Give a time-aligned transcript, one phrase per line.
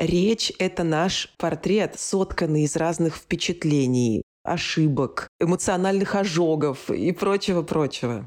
[0.00, 8.26] Речь— это наш портрет, сотканный из разных впечатлений, ошибок, эмоциональных ожогов и прочего-прочего.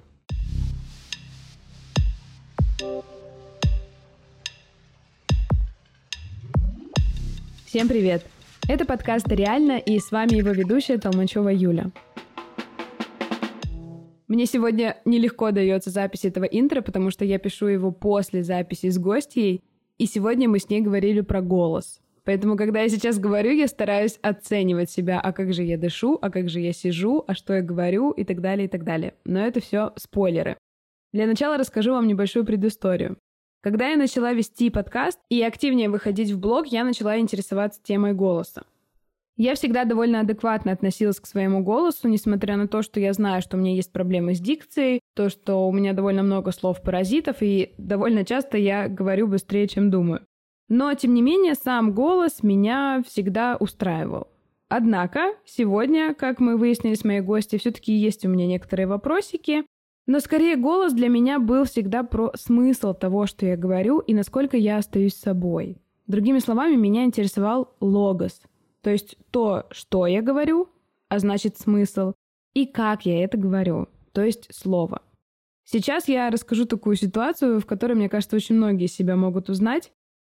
[7.66, 8.24] Всем привет!
[8.70, 11.90] Это подкаст «Реально» и с вами его ведущая Толмачева Юля.
[14.28, 19.00] Мне сегодня нелегко дается запись этого интро, потому что я пишу его после записи с
[19.00, 19.64] гостьей,
[20.04, 22.01] и сегодня мы с ней говорили про голос.
[22.25, 26.30] Поэтому, когда я сейчас говорю, я стараюсь оценивать себя, а как же я дышу, а
[26.30, 29.13] как же я сижу, а что я говорю и так далее, и так далее.
[29.23, 30.58] Но это все спойлеры.
[31.13, 33.17] Для начала расскажу вам небольшую предысторию.
[33.61, 38.63] Когда я начала вести подкаст и активнее выходить в блог, я начала интересоваться темой голоса.
[39.36, 43.58] Я всегда довольно адекватно относилась к своему голосу, несмотря на то, что я знаю, что
[43.58, 48.26] у меня есть проблемы с дикцией, то, что у меня довольно много слов-паразитов, и довольно
[48.26, 50.22] часто я говорю быстрее, чем думаю.
[50.70, 54.28] Но, тем не менее, сам голос меня всегда устраивал.
[54.70, 59.66] Однако, сегодня, как мы выяснили с моей гостью, все-таки есть у меня некоторые вопросики,
[60.06, 64.58] но скорее голос для меня был всегда про смысл того, что я говорю, и насколько
[64.58, 65.78] я остаюсь собой.
[66.08, 68.42] Другими словами, меня интересовал логос,
[68.84, 70.70] то есть то, что я говорю,
[71.09, 72.14] а значит смысл,
[72.53, 75.02] и как я это говорю, то есть слово.
[75.64, 79.92] Сейчас я расскажу такую ситуацию, в которой, мне кажется, очень многие себя могут узнать.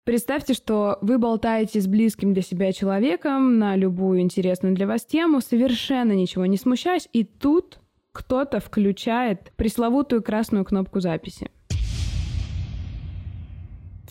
[0.06, 5.42] Представьте, что вы болтаете с близким для себя человеком на любую интересную для вас тему,
[5.42, 7.80] совершенно ничего не смущаясь, и тут
[8.12, 11.50] кто-то включает пресловутую красную кнопку записи.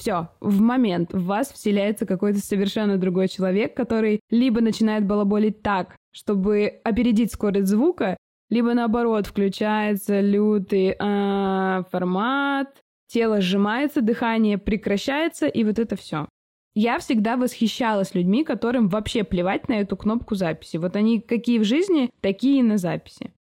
[0.05, 5.97] Все, в момент в вас вселяется какой-то совершенно другой человек, который либо начинает балаболить так,
[6.13, 8.19] чтобы опередить скорость звука,
[8.51, 16.29] либо наоборот включается лютый а, формат, тело сжимается, дыхание прекращается, и вот это все.
[16.75, 20.77] Я всегда восхищалась людьми, которым вообще плевать на эту кнопку записи.
[20.77, 23.33] Вот они какие в жизни, такие и на записи.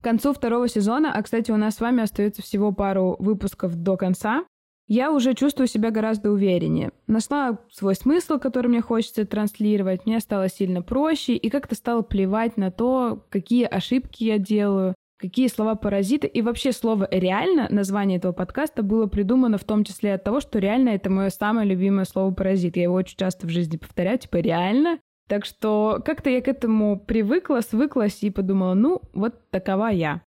[0.00, 3.96] К концу второго сезона, а, кстати, у нас с вами остается всего пару выпусков до
[3.96, 4.42] конца,
[4.88, 6.90] я уже чувствую себя гораздо увереннее.
[7.06, 12.56] Нашла свой смысл, который мне хочется транслировать, мне стало сильно проще, и как-то стало плевать
[12.56, 16.26] на то, какие ошибки я делаю, какие слова паразиты.
[16.26, 20.58] И вообще слово «реально», название этого подкаста, было придумано в том числе от того, что
[20.58, 22.76] реально это мое самое любимое слово «паразит».
[22.76, 24.98] Я его очень часто в жизни повторяю, типа «реально»,
[25.28, 30.22] так что как-то я к этому привыкла, свыклась и подумала, ну, вот такова я.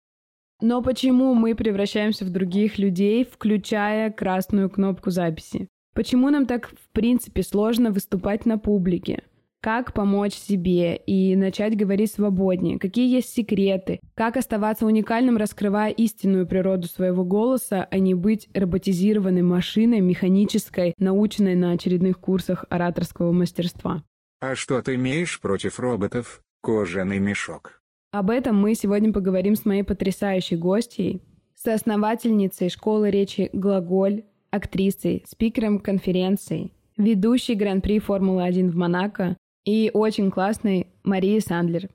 [0.61, 5.67] Но почему мы превращаемся в других людей, включая красную кнопку записи?
[5.93, 9.23] Почему нам так, в принципе, сложно выступать на публике?
[9.59, 12.79] Как помочь себе и начать говорить свободнее?
[12.79, 13.99] Какие есть секреты?
[14.15, 21.55] Как оставаться уникальным, раскрывая истинную природу своего голоса, а не быть роботизированной машиной, механической, наученной
[21.55, 24.03] на очередных курсах ораторского мастерства?
[24.39, 26.41] А что ты имеешь против роботов?
[26.63, 27.80] Кожаный мешок.
[28.11, 31.21] Об этом мы сегодня поговорим с моей потрясающей гостьей,
[31.55, 40.87] соосновательницей школы речи «Глаголь», актрисой, спикером конференции, ведущей Гран-при Формулы-1 в Монако и очень классной
[41.03, 41.87] Марией Сандлер.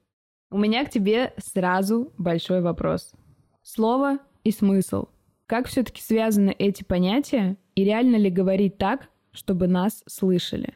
[0.50, 3.12] У меня к тебе сразу большой вопрос.
[3.62, 5.08] Слово и смысл.
[5.44, 10.72] Как все-таки связаны эти понятия и реально ли говорить так, чтобы нас слышали?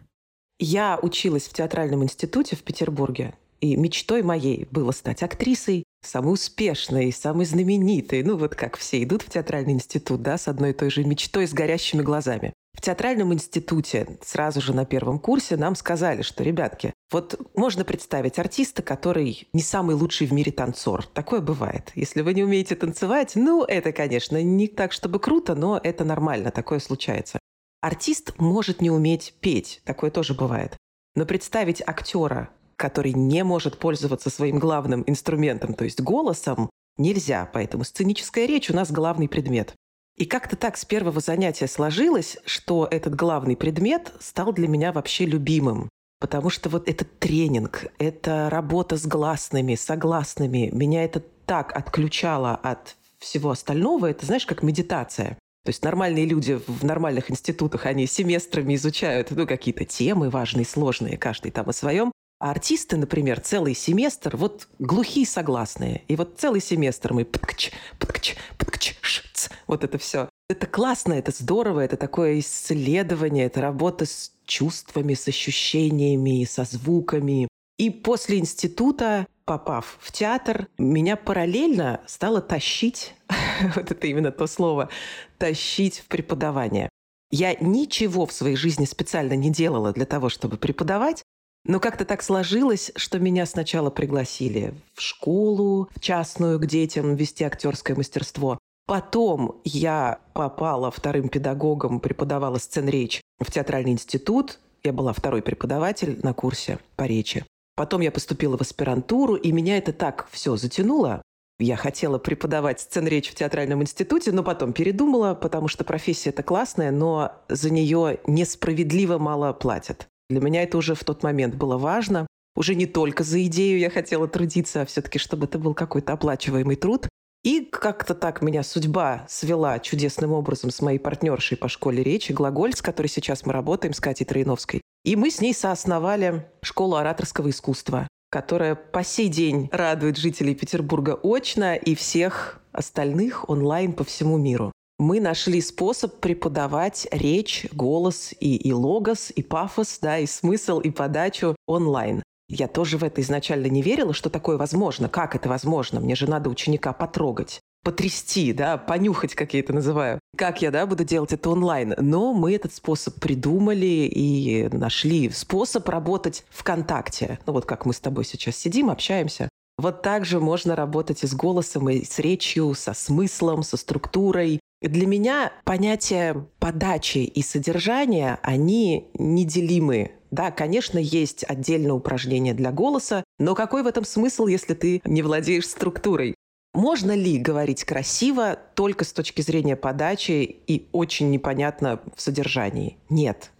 [0.58, 7.12] Я училась в театральном институте в Петербурге, и мечтой моей было стать актрисой, самой успешной,
[7.12, 8.22] самой знаменитой.
[8.22, 11.46] Ну вот как все идут в театральный институт, да, с одной и той же мечтой,
[11.46, 12.52] с горящими глазами.
[12.72, 18.38] В театральном институте сразу же на первом курсе нам сказали, что, ребятки, вот можно представить
[18.38, 21.04] артиста, который не самый лучший в мире танцор.
[21.04, 21.90] Такое бывает.
[21.94, 26.50] Если вы не умеете танцевать, ну, это, конечно, не так, чтобы круто, но это нормально,
[26.50, 27.38] такое случается.
[27.82, 30.76] Артист может не уметь петь, такое тоже бывает.
[31.16, 37.48] Но представить актера, который не может пользоваться своим главным инструментом, то есть голосом, нельзя.
[37.52, 39.74] Поэтому сценическая речь у нас главный предмет.
[40.16, 45.26] И как-то так с первого занятия сложилось, что этот главный предмет стал для меня вообще
[45.26, 45.90] любимым.
[46.20, 52.96] Потому что вот этот тренинг, эта работа с гласными, согласными, меня это так отключало от
[53.18, 54.06] всего остального.
[54.06, 55.38] Это, знаешь, как медитация.
[55.64, 61.18] То есть нормальные люди в нормальных институтах, они семестрами изучают ну, какие-то темы важные, сложные,
[61.18, 62.10] каждый там о своем.
[62.40, 66.04] А артисты, например, целый семестр, вот глухие согласные.
[66.08, 70.30] И вот целый семестр мы пткч, пткч, пткч, шц, вот это все.
[70.48, 77.46] Это классно, это здорово, это такое исследование, это работа с чувствами, с ощущениями, со звуками.
[77.78, 83.14] И после института попав в театр, меня параллельно стало тащить,
[83.76, 84.88] вот это именно то слово,
[85.36, 86.88] тащить в преподавание.
[87.30, 91.22] Я ничего в своей жизни специально не делала для того, чтобы преподавать,
[91.64, 97.44] но как-то так сложилось, что меня сначала пригласили в школу, в частную, к детям вести
[97.44, 98.58] актерское мастерство.
[98.86, 104.58] Потом я попала вторым педагогом, преподавала сценречь в театральный институт.
[104.82, 107.44] Я была второй преподаватель на курсе по речи.
[107.76, 111.22] Потом я поступила в аспирантуру, и меня это так все затянуло.
[111.60, 116.90] Я хотела преподавать сценречь в театральном институте, но потом передумала, потому что профессия это классная,
[116.90, 120.08] но за нее несправедливо мало платят.
[120.30, 122.28] Для меня это уже в тот момент было важно.
[122.54, 126.76] Уже не только за идею я хотела трудиться, а все-таки, чтобы это был какой-то оплачиваемый
[126.76, 127.08] труд.
[127.42, 132.74] И как-то так меня судьба свела чудесным образом с моей партнершей по школе речи Глаголь,
[132.74, 134.82] с которой сейчас мы работаем, с Катей Троиновской.
[135.04, 141.18] И мы с ней соосновали школу ораторского искусства, которая по сей день радует жителей Петербурга
[141.20, 148.54] очно и всех остальных онлайн по всему миру мы нашли способ преподавать речь, голос и,
[148.56, 152.22] и логос, и пафос, да, и смысл, и подачу онлайн.
[152.48, 155.08] Я тоже в это изначально не верила, что такое возможно.
[155.08, 156.00] Как это возможно?
[156.00, 160.20] Мне же надо ученика потрогать потрясти, да, понюхать, как я это называю.
[160.36, 161.94] Как я, да, буду делать это онлайн.
[161.96, 167.38] Но мы этот способ придумали и нашли способ работать ВКонтакте.
[167.46, 169.48] Ну вот как мы с тобой сейчас сидим, общаемся.
[169.78, 174.60] Вот так же можно работать и с голосом, и с речью, со смыслом, со структурой.
[174.82, 180.12] Для меня понятия подачи и содержания, они неделимы.
[180.30, 185.22] Да, конечно, есть отдельное упражнение для голоса, но какой в этом смысл, если ты не
[185.22, 186.34] владеешь структурой?
[186.72, 192.96] Можно ли говорить красиво только с точки зрения подачи и очень непонятно в содержании?
[193.08, 193.50] Нет.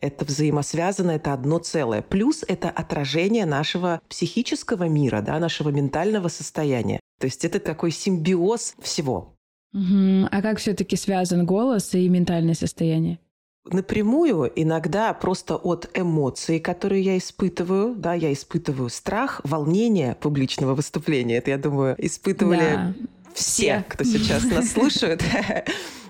[0.00, 2.02] Это взаимосвязано, это одно целое.
[2.02, 7.00] Плюс это отражение нашего психического мира, да, нашего ментального состояния.
[7.18, 9.34] То есть это такой симбиоз всего.
[9.72, 10.28] Угу.
[10.30, 13.18] А как все-таки связан голос и ментальное состояние?
[13.64, 21.36] Напрямую иногда просто от эмоций, которые я испытываю, да, я испытываю страх, волнение публичного выступления.
[21.36, 22.94] Это, я думаю, испытывали да.
[23.34, 25.22] все, кто сейчас нас слушает.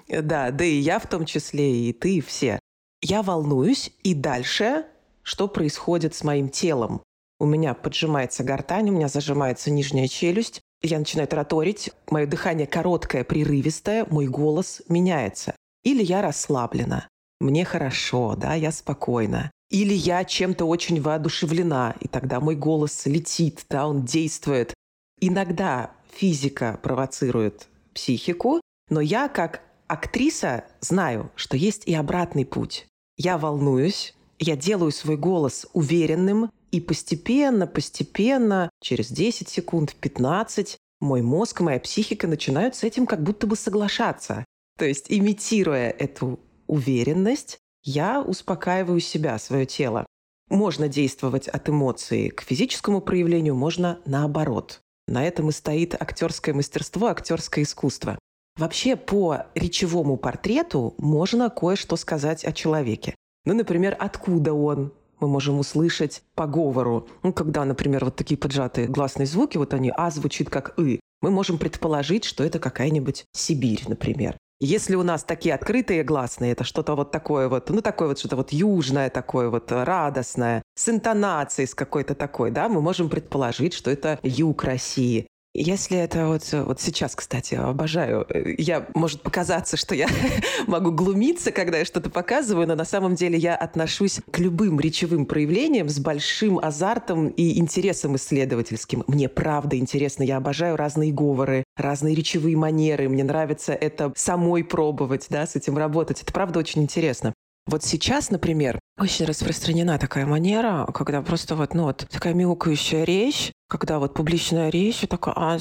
[0.08, 2.58] Да, да и я в том числе, и ты, все.
[3.02, 4.87] Я волнуюсь, и дальше
[5.28, 7.02] что происходит с моим телом?
[7.38, 13.25] У меня поджимается гортань, у меня зажимается нижняя челюсть, я начинаю тараторить, мое дыхание короткое,
[13.25, 15.55] прерывистое, мой голос меняется.
[15.83, 17.09] Или я расслаблена,
[17.41, 19.51] мне хорошо, да, я спокойна.
[19.71, 24.75] Или я чем-то очень воодушевлена, и тогда мой голос летит, да, он действует.
[25.21, 32.87] Иногда физика провоцирует психику, но я как актриса знаю, что есть и обратный путь.
[33.17, 41.23] Я волнуюсь, я делаю свой голос уверенным, и постепенно, постепенно, через 10 секунд, 15, мой
[41.23, 44.44] мозг, моя психика начинают с этим как будто бы соглашаться.
[44.76, 50.06] То есть, имитируя эту уверенность, я успокаиваю себя, свое тело.
[50.50, 54.81] Можно действовать от эмоций к физическому проявлению, можно наоборот.
[55.06, 58.19] На этом и стоит актерское мастерство, актерское искусство.
[58.56, 63.15] Вообще по речевому портрету можно кое-что сказать о человеке.
[63.44, 67.09] Ну, например, откуда он, мы можем услышать по говору.
[67.23, 71.31] Ну, когда, например, вот такие поджатые гласные звуки, вот они «а» звучит как «ы», мы
[71.31, 74.37] можем предположить, что это какая-нибудь Сибирь, например.
[74.61, 78.35] Если у нас такие открытые гласные, это что-то вот такое вот, ну, такое вот что-то
[78.35, 83.89] вот южное такое вот, радостное, с интонацией с какой-то такой, да, мы можем предположить, что
[83.91, 85.29] это юг России.
[85.60, 88.27] Если это вот, вот сейчас, кстати, обожаю,
[88.58, 90.08] я, может показаться, что я
[90.69, 95.27] могу глумиться, когда я что-то показываю, но на самом деле я отношусь к любым речевым
[95.27, 99.03] проявлениям с большим азартом и интересом исследовательским.
[99.08, 105.27] Мне правда интересно, я обожаю разные говоры, разные речевые манеры, мне нравится это самой пробовать,
[105.29, 106.22] да, с этим работать.
[106.22, 107.34] Это правда очень интересно.
[107.69, 113.53] Вот сейчас, например, очень распространена такая манера, когда просто вот, ну вот, такая мяукающая речь,
[113.69, 115.58] когда вот публичная речь, такая, а,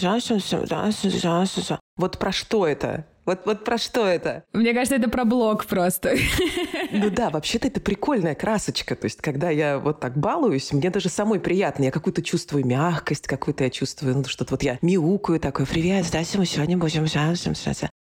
[1.97, 3.05] вот про что это?
[3.25, 4.45] Вот, вот про что это?
[4.53, 6.15] Мне кажется, это про блог просто.
[6.91, 8.95] Ну да, вообще-то это прикольная красочка.
[8.95, 11.83] То есть, когда я вот так балуюсь, мне даже самой приятно.
[11.83, 16.39] Я какую-то чувствую мягкость, какую-то я чувствую, ну что-то вот я мяукаю такой, привет, здравствуйте,
[16.39, 17.05] мы сегодня будем...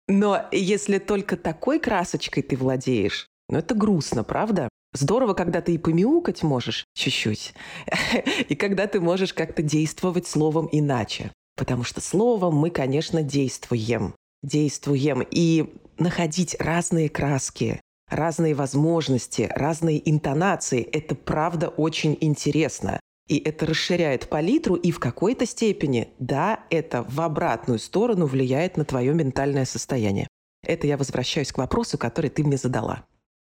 [0.08, 4.68] Но если только такой красочкой ты владеешь, ну это грустно, правда?
[4.94, 7.54] Здорово, когда ты и помяукать можешь чуть-чуть,
[8.48, 11.32] и когда ты можешь как-то действовать словом иначе.
[11.56, 14.14] Потому что словом мы, конечно, действуем.
[14.42, 15.24] Действуем.
[15.30, 23.00] И находить разные краски, разные возможности, разные интонации– это правда очень интересно.
[23.28, 28.84] И это расширяет палитру, и в какой-то степени, да, это в обратную сторону влияет на
[28.84, 30.26] твое ментальное состояние.
[30.64, 33.04] Это я возвращаюсь к вопросу, который ты мне задала.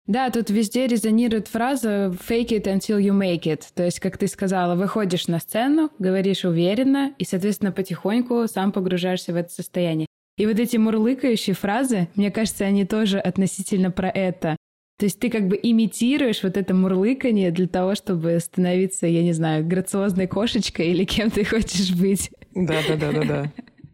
[0.06, 3.62] Да, тут везде резонирует фраза «fake it until you make it».
[3.74, 9.32] То есть, как ты сказала, выходишь на сцену, говоришь уверенно и, соответственно, потихоньку сам погружаешься
[9.32, 10.08] в это состояние.
[10.38, 14.56] И вот эти мурлыкающие фразы, мне кажется, они тоже относительно про это.
[14.98, 19.32] То есть ты как бы имитируешь вот это мурлыканье для того, чтобы становиться, я не
[19.32, 22.30] знаю, грациозной кошечкой или кем ты хочешь быть.
[22.54, 23.52] Да-да-да-да-да.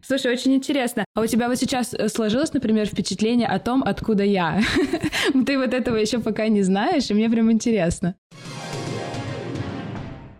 [0.09, 1.05] Слушай, очень интересно.
[1.13, 4.59] А у тебя вот сейчас э, сложилось, например, впечатление о том, откуда я?
[5.45, 8.15] Ты вот этого еще пока не знаешь, и мне прям интересно.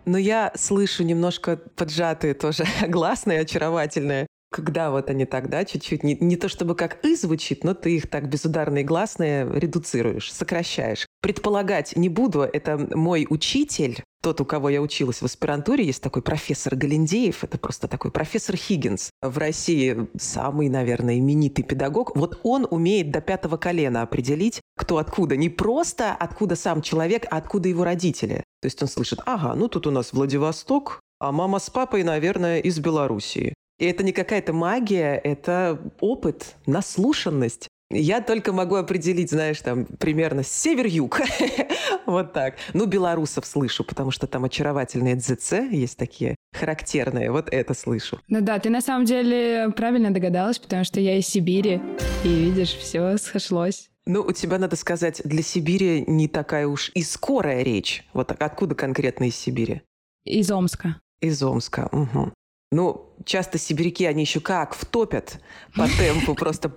[0.06, 6.16] Но я слышу немножко поджатые тоже гласные, очаровательные когда вот они так, да, чуть-чуть, не,
[6.16, 11.06] не то чтобы как «и» звучит, но ты их так безударные гласные редуцируешь, сокращаешь.
[11.22, 16.22] Предполагать не буду, это мой учитель, тот, у кого я училась в аспирантуре, есть такой
[16.22, 19.10] профессор Галиндеев, это просто такой профессор Хиггинс.
[19.20, 22.16] В России самый, наверное, именитый педагог.
[22.16, 25.36] Вот он умеет до пятого колена определить, кто откуда.
[25.36, 28.44] Не просто откуда сам человек, а откуда его родители.
[28.60, 32.60] То есть он слышит, ага, ну тут у нас Владивосток, а мама с папой, наверное,
[32.60, 33.54] из Белоруссии.
[33.78, 37.68] И это не какая-то магия, это опыт, наслушанность.
[37.90, 41.20] Я только могу определить, знаешь, там примерно север-юг.
[42.06, 42.54] вот так.
[42.72, 47.32] Ну, белорусов слышу, потому что там очаровательные ДЗЦ есть такие характерные.
[47.32, 48.20] Вот это слышу.
[48.28, 51.80] Ну да, ты на самом деле правильно догадалась, потому что я из Сибири.
[52.24, 53.90] И видишь, все сошлось.
[54.06, 58.04] Ну, у тебя, надо сказать, для Сибири не такая уж и скорая речь.
[58.12, 59.82] Вот откуда конкретно из Сибири?
[60.24, 61.00] Из Омска.
[61.20, 61.88] Из Омска.
[61.92, 62.32] Угу.
[62.72, 65.40] Ну, часто сибиряки, они еще как втопят
[65.74, 66.72] по темпу, просто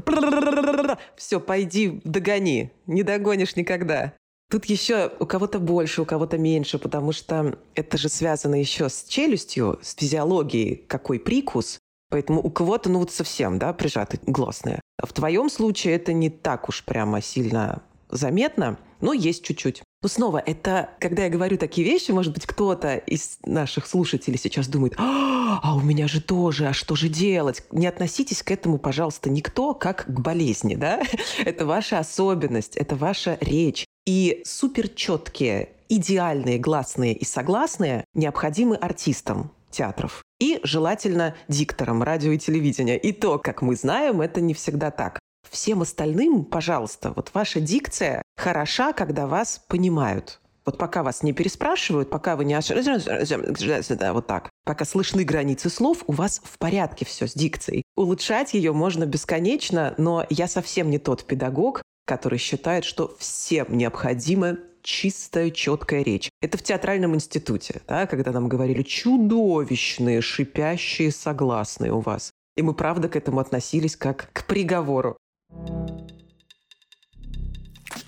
[1.16, 4.14] все, пойди, догони, не догонишь никогда.
[4.50, 9.04] Тут еще у кого-то больше, у кого-то меньше, потому что это же связано еще с
[9.04, 11.80] челюстью, с физиологией, какой прикус.
[12.10, 14.80] Поэтому у кого-то, ну вот совсем, да, прижаты гласные.
[15.04, 17.82] В твоем случае это не так уж прямо сильно
[18.12, 19.82] заметно, но есть чуть-чуть.
[20.04, 24.68] Но снова, это, когда я говорю такие вещи, может быть, кто-то из наших слушателей сейчас
[24.68, 27.64] думает, а, а у меня же тоже, а что же делать?
[27.72, 31.02] Не относитесь к этому, пожалуйста, никто как к болезни, да?
[31.46, 33.86] Это ваша особенность, это ваша речь.
[34.06, 40.24] И супер четкие, идеальные гласные и согласные необходимы артистам театров.
[40.40, 42.98] И желательно дикторам радио и телевидения.
[42.98, 45.20] И то, как мы знаем, это не всегда так.
[45.50, 50.40] Всем остальным, пожалуйста, вот ваша дикция хороша, когда вас понимают.
[50.66, 52.54] Вот пока вас не переспрашивают, пока вы не
[54.14, 57.84] вот так, пока слышны границы слов, у вас в порядке все с дикцией.
[57.96, 64.58] Улучшать ее можно бесконечно, но я совсем не тот педагог, который считает, что всем необходима
[64.82, 66.29] чистая, четкая речь.
[66.41, 72.32] Это в театральном институте, да, когда нам говорили чудовищные, шипящие согласные у вас.
[72.55, 75.17] И мы, правда, к этому относились как к приговору.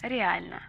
[0.02, 0.62] Реально.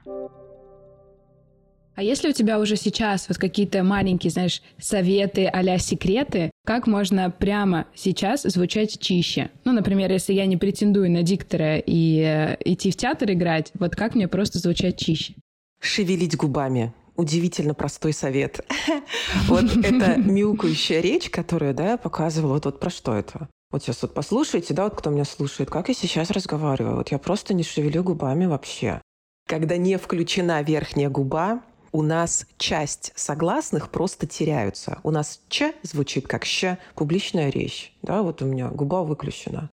[1.96, 7.30] А если у тебя уже сейчас вот какие-то маленькие, знаешь, советы а секреты, как можно
[7.30, 9.50] прямо сейчас звучать чище?
[9.64, 13.96] Ну, например, если я не претендую на диктора и э, идти в театр играть, вот
[13.96, 15.34] как мне просто звучать чище?
[15.80, 18.60] Шевелить губами удивительно простой совет.
[19.48, 23.48] Вот эта мяукающая речь, которую, да, я показывала, вот, вот про что это?
[23.70, 26.96] Вот сейчас вот послушайте, да, вот кто меня слушает, как я сейчас разговариваю.
[26.96, 29.00] Вот я просто не шевелю губами вообще.
[29.48, 31.62] Когда не включена верхняя губа,
[31.96, 34.98] у нас часть согласных просто теряются.
[35.02, 37.94] У нас «ч» звучит как «щ», публичная речь.
[38.02, 39.70] Да, вот у меня губа выключена.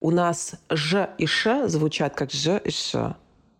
[0.00, 3.16] У нас «ж» и «ш» звучат как «ж» и «ш».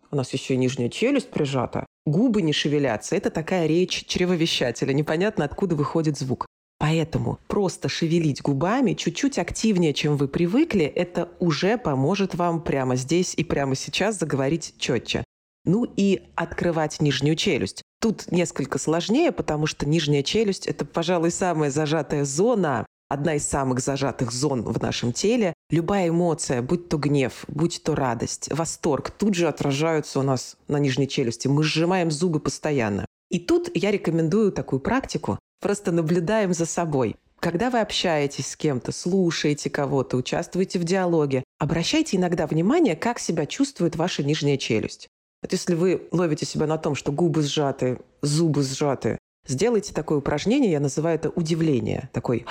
[0.09, 1.85] У нас еще и нижняя челюсть прижата.
[2.07, 3.15] Губы не шевелятся.
[3.15, 4.93] Это такая речь чревовещателя.
[4.93, 6.47] Непонятно, откуда выходит звук.
[6.79, 13.35] Поэтому просто шевелить губами чуть-чуть активнее, чем вы привыкли, это уже поможет вам прямо здесь
[13.35, 15.23] и прямо сейчас заговорить четче.
[15.67, 17.83] Ну и открывать нижнюю челюсть.
[17.99, 23.81] Тут несколько сложнее, потому что нижняя челюсть– это, пожалуй, самая зажатая зона, одна из самых
[23.81, 25.53] зажатых зон в нашем теле.
[25.69, 30.77] Любая эмоция, будь то гнев, будь то радость, восторг, тут же отражаются у нас на
[30.77, 31.49] нижней челюсти.
[31.49, 33.05] Мы сжимаем зубы постоянно.
[33.29, 35.37] И тут я рекомендую такую практику.
[35.59, 37.17] Просто наблюдаем за собой.
[37.41, 43.45] Когда вы общаетесь с кем-то, слушаете кого-то, участвуете в диалоге, обращайте иногда внимание, как себя
[43.45, 45.09] чувствует ваша нижняя челюсть.
[45.41, 50.71] Вот если вы ловите себя на том, что губы сжаты, зубы сжаты, сделайте такое упражнение,
[50.71, 52.09] я называю это удивление.
[52.13, 52.45] Такой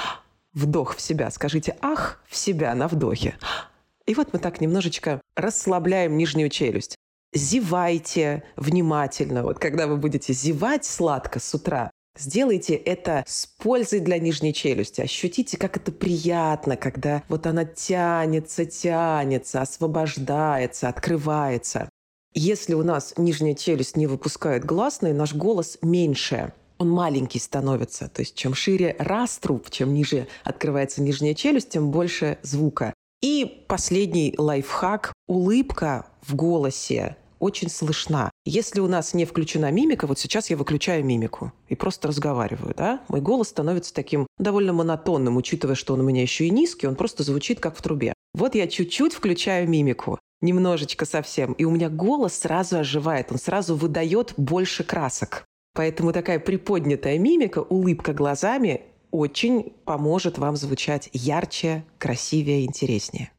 [0.52, 1.31] вдох в себя.
[1.31, 3.37] Скажите «ах» в себя на вдохе.
[4.07, 6.97] И вот мы так немножечко расслабляем нижнюю челюсть.
[7.35, 9.43] Зевайте внимательно.
[9.43, 15.02] Вот когда вы будете зевать сладко с утра, Сделайте это с пользой для нижней челюсти.
[15.02, 21.90] Ощутите, как это приятно, когда вот она тянется, тянется, освобождается, открывается.
[22.38, 28.11] Если у нас нижняя челюсть не выпускает гласные, наш голос меньше он маленький становится.
[28.11, 32.93] То есть чем шире раструб, чем ниже открывается нижняя челюсть, тем больше звука.
[33.23, 38.31] И последний лайфхак– улыбка в голосе очень слышна.
[38.45, 43.00] Если у нас не включена мимика, вот сейчас я выключаю мимику и просто разговариваю, да,
[43.09, 46.97] мой голос становится таким довольно монотонным, учитывая, что он у меня еще и низкий, он
[46.97, 48.12] просто звучит как в трубе.
[48.37, 53.75] Вот я чуть-чуть включаю мимику, немножечко совсем, и у меня голос сразу оживает, он сразу
[53.75, 55.47] выдает больше красок.
[55.73, 63.31] Поэтому такая приподнятая мимика, улыбка глазами очень поможет вам звучать ярче, красивее, интереснее.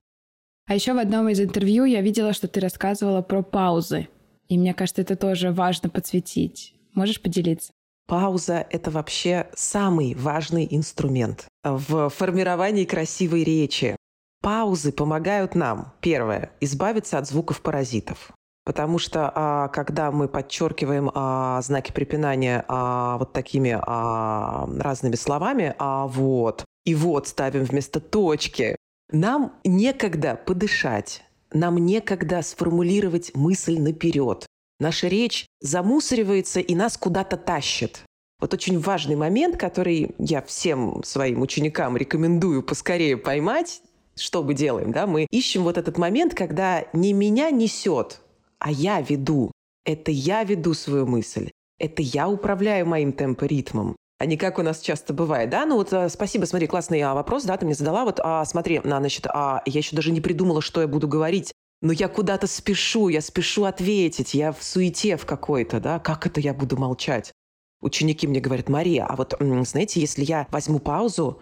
[0.66, 4.08] А еще в одном из интервью я видела, что ты рассказывала про паузы.
[4.50, 6.74] И мне кажется, это тоже важно подсветить.
[6.96, 7.72] Можешь поделиться?
[8.08, 13.96] Пауза— это вообще самый важный инструмент в формировании красивой речи.
[14.42, 18.32] Паузы помогают нам, первое, избавиться от звуков паразитов.
[18.66, 25.74] Потому что а, когда мы подчеркиваем а, знаки препинания а, вот такими а, разными словами,
[25.80, 28.76] а вот, и вот ставим вместо точки,
[29.10, 34.46] нам некогда подышать, нам некогда сформулировать мысль наперед.
[34.80, 38.04] Наша речь замусоривается и нас куда-то тащит.
[38.40, 43.82] Вот очень важный момент, который я всем своим ученикам рекомендую поскорее поймать,
[44.20, 48.22] что мы делаем, да, мы ищем вот этот момент, когда не меня несет,
[48.60, 49.52] а я веду.
[49.86, 51.52] Это я веду свою мысль.
[51.80, 55.66] Это я управляю моим темпоритмом а не как у нас часто бывает, да?
[55.66, 58.04] Ну вот э, спасибо, смотри, классный а, вопрос, да, ты мне задала.
[58.04, 61.54] Вот, а, смотри, а, значит, а, я еще даже не придумала, что я буду говорить.
[61.82, 66.00] Но я куда-то спешу, я спешу ответить, я в суете в какой-то, да?
[66.00, 67.32] Как это я буду молчать?
[67.80, 71.40] Ученики мне говорят, Мария, а вот, знаете, если я возьму паузу,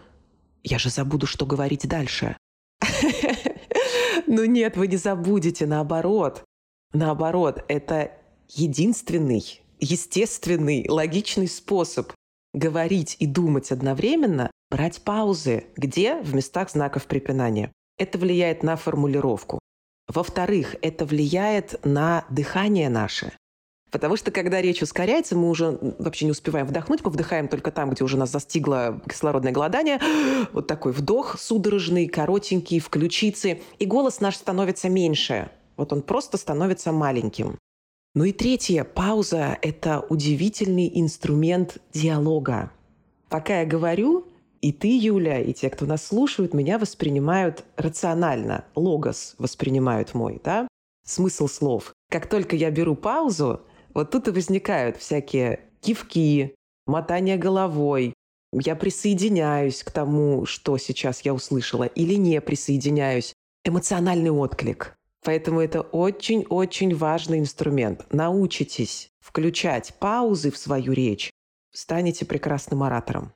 [0.64, 2.36] я же забуду, что говорить дальше.
[4.28, 6.44] Ну нет, вы не забудете, наоборот.
[6.94, 8.12] Наоборот, это
[8.50, 12.12] единственный, естественный, логичный способ
[12.54, 15.66] говорить и думать одновременно, брать паузы.
[15.76, 16.22] Где?
[16.22, 17.72] В местах знаков препинания.
[17.98, 19.60] Это влияет на формулировку.
[20.08, 23.34] Во-вторых, это влияет на дыхание наше.
[23.96, 27.92] Потому что когда речь ускоряется, мы уже вообще не успеваем вдохнуть, мы вдыхаем только там,
[27.92, 30.02] где уже нас застигло кислородное голодание.
[30.52, 33.62] Вот такой вдох судорожный, коротенький, в ключице.
[33.80, 35.50] И голос наш становится меньше.
[35.78, 37.58] Вот он просто становится маленьким.
[38.16, 42.72] Ну и третье, пауза– это удивительный инструмент диалога.
[43.30, 44.28] Пока я говорю,
[44.60, 48.66] и ты, Юля, и те, кто нас слушают, меня воспринимают рационально.
[48.76, 50.68] Логос воспринимают мой, да?
[51.08, 51.94] Смысл слов.
[52.12, 53.62] Как только я беру паузу,
[53.96, 56.54] вот тут и возникают всякие кивки,
[56.86, 58.14] мотание головой.
[58.52, 63.34] Я присоединяюсь к тому, что сейчас я услышала, или не присоединяюсь.
[63.64, 64.96] Эмоциональный отклик.
[65.24, 68.06] Поэтому это очень-очень важный инструмент.
[68.12, 71.32] Научитесь включать паузы в свою речь,
[71.74, 73.34] станете прекрасным оратором.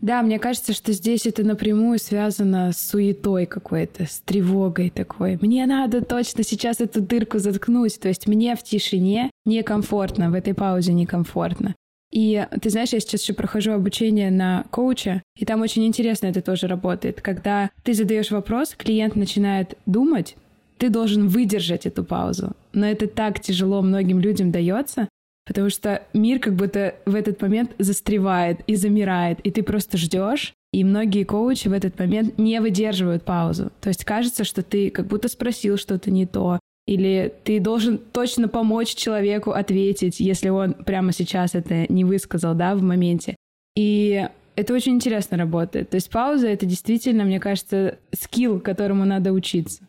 [0.00, 5.38] Да, мне кажется, что здесь это напрямую связано с суетой какой-то, с тревогой такой.
[5.40, 8.00] Мне надо точно сейчас эту дырку заткнуть.
[8.00, 11.74] То есть мне в тишине некомфортно, в этой паузе некомфортно.
[12.12, 16.42] И ты знаешь, я сейчас еще прохожу обучение на коуча, и там очень интересно это
[16.42, 17.22] тоже работает.
[17.22, 20.36] Когда ты задаешь вопрос, клиент начинает думать,
[20.76, 22.52] ты должен выдержать эту паузу.
[22.74, 25.08] Но это так тяжело многим людям дается,
[25.46, 30.52] потому что мир как будто в этот момент застревает и замирает, и ты просто ждешь,
[30.72, 33.72] и многие коучи в этот момент не выдерживают паузу.
[33.80, 38.48] То есть кажется, что ты как будто спросил что-то не то, или ты должен точно
[38.48, 43.36] помочь человеку ответить, если он прямо сейчас это не высказал, да, в моменте.
[43.76, 45.90] И это очень интересно работает.
[45.90, 49.86] То есть пауза— это действительно, мне кажется, скилл, которому надо учиться.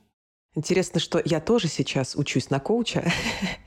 [0.56, 3.12] Интересно, что я тоже сейчас учусь на коуча.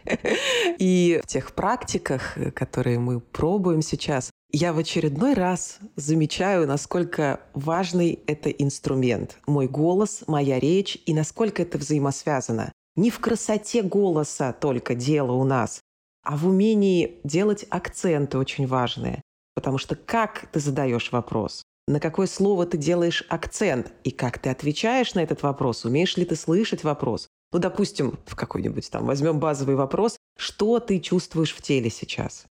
[0.79, 8.21] И в тех практиках, которые мы пробуем сейчас, я в очередной раз замечаю, насколько важный
[8.29, 9.39] это инструмент.
[9.47, 12.73] Мой голос, моя речь и насколько это взаимосвязано.
[12.97, 15.81] Не в красоте голоса только дело у нас,
[16.23, 19.23] а в умении делать акценты очень важные.
[19.55, 24.49] Потому что как ты задаешь вопрос, на какое слово ты делаешь акцент и как ты
[24.49, 27.29] отвечаешь на этот вопрос, умеешь ли ты слышать вопрос.
[27.53, 32.47] Ну, допустим, в какой-нибудь там возьмем базовый вопрос, что ты чувствуешь в теле сейчас.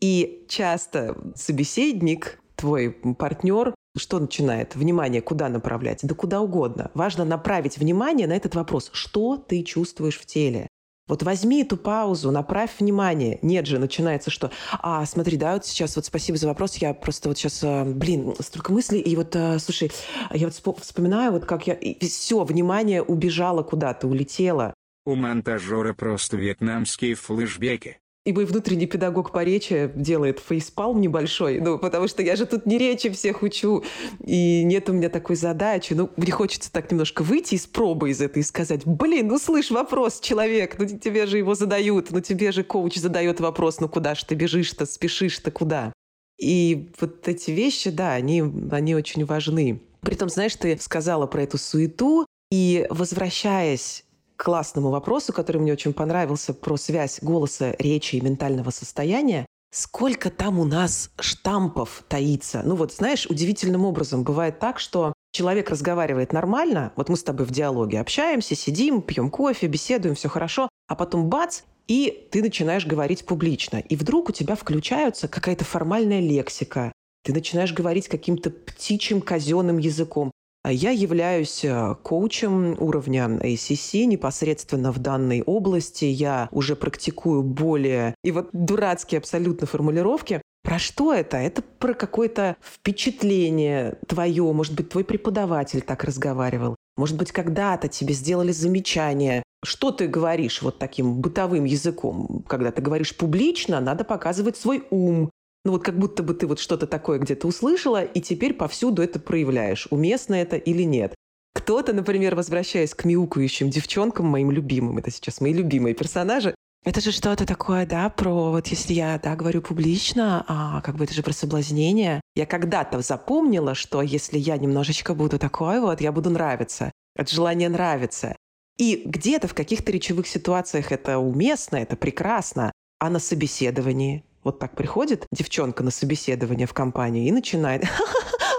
[0.00, 4.74] И часто собеседник, твой партнер, что начинает?
[4.74, 6.00] Внимание куда направлять?
[6.02, 6.90] Да куда угодно.
[6.94, 8.90] Важно направить внимание на этот вопрос.
[8.92, 10.68] Что ты чувствуешь в теле?
[11.06, 13.38] Вот возьми эту паузу, направь внимание.
[13.42, 14.50] Нет же, начинается что?
[14.72, 16.76] А, смотри, да, вот сейчас вот спасибо за вопрос.
[16.76, 19.00] Я просто вот сейчас, э, блин, столько мыслей.
[19.00, 19.92] И вот, э, слушай,
[20.32, 21.78] я вот вспоминаю, вот как я...
[22.00, 24.72] Все, внимание убежало куда-то, улетело.
[25.04, 27.98] У монтажера просто вьетнамские флешбеки.
[28.24, 32.64] И мой внутренний педагог по речи делает фейспалм небольшой, ну, потому что я же тут
[32.64, 33.84] не речи всех учу,
[34.24, 35.92] и нет у меня такой задачи.
[35.92, 39.70] Ну, мне хочется так немножко выйти из пробы из этой и сказать, блин, ну, слышь,
[39.70, 44.14] вопрос, человек, ну, тебе же его задают, ну, тебе же коуч задает вопрос, ну, куда
[44.14, 45.92] же ты бежишь-то, спешишь-то куда?
[46.40, 49.82] И вот эти вещи, да, они, они очень важны.
[50.00, 54.04] Притом, знаешь, ты сказала про эту суету, и возвращаясь
[54.36, 60.58] классному вопросу, который мне очень понравился, про связь голоса, речи и ментального состояния, сколько там
[60.58, 62.62] у нас штампов таится.
[62.64, 67.46] Ну вот, знаешь, удивительным образом бывает так, что человек разговаривает нормально, вот мы с тобой
[67.46, 72.86] в диалоге общаемся, сидим, пьем кофе, беседуем, все хорошо, а потом бац, и ты начинаешь
[72.86, 73.78] говорить публично.
[73.78, 76.92] И вдруг у тебя включаются какая-то формальная лексика,
[77.24, 80.30] ты начинаешь говорить каким-то птичьим казенным языком.
[80.64, 86.06] А я являюсь э, коучем уровня ACC непосредственно в данной области.
[86.06, 88.14] Я уже практикую более...
[88.24, 90.40] И вот дурацкие абсолютно формулировки.
[90.62, 91.36] Про что это?
[91.36, 94.50] Это про какое-то впечатление твое.
[94.54, 96.76] Может быть, твой преподаватель так разговаривал.
[96.96, 99.42] Может быть, когда-то тебе сделали замечание.
[99.62, 102.42] Что ты говоришь вот таким бытовым языком?
[102.48, 105.30] Когда ты говоришь публично, надо показывать свой ум,
[105.64, 109.18] ну вот как будто бы ты вот что-то такое где-то услышала, и теперь повсюду это
[109.18, 111.14] проявляешь, уместно это или нет.
[111.54, 117.12] Кто-то, например, возвращаясь к мяукающим девчонкам, моим любимым, это сейчас мои любимые персонажи, это же
[117.12, 121.22] что-то такое, да, про вот если я, да, говорю публично, а как бы это же
[121.22, 122.20] про соблазнение.
[122.34, 126.92] Я когда-то запомнила, что если я немножечко буду такой вот, я буду нравиться.
[127.16, 128.36] от желания нравится.
[128.76, 134.76] И где-то в каких-то речевых ситуациях это уместно, это прекрасно, а на собеседовании вот так
[134.76, 137.84] приходит девчонка на собеседование в компанию и начинает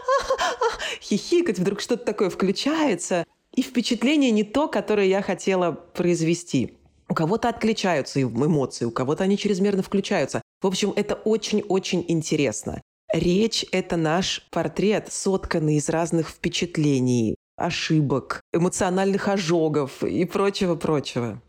[1.01, 6.77] хихикать, вдруг что-то такое включается, и впечатление не то, которое я хотела произвести.
[7.07, 10.41] У кого-то отключаются эмоции, у кого-то они чрезмерно включаются.
[10.61, 12.81] В общем, это очень-очень интересно.
[13.13, 21.41] Речь— это наш портрет, сотканный из разных впечатлений, ошибок, эмоциональных ожогов и прочего-прочего.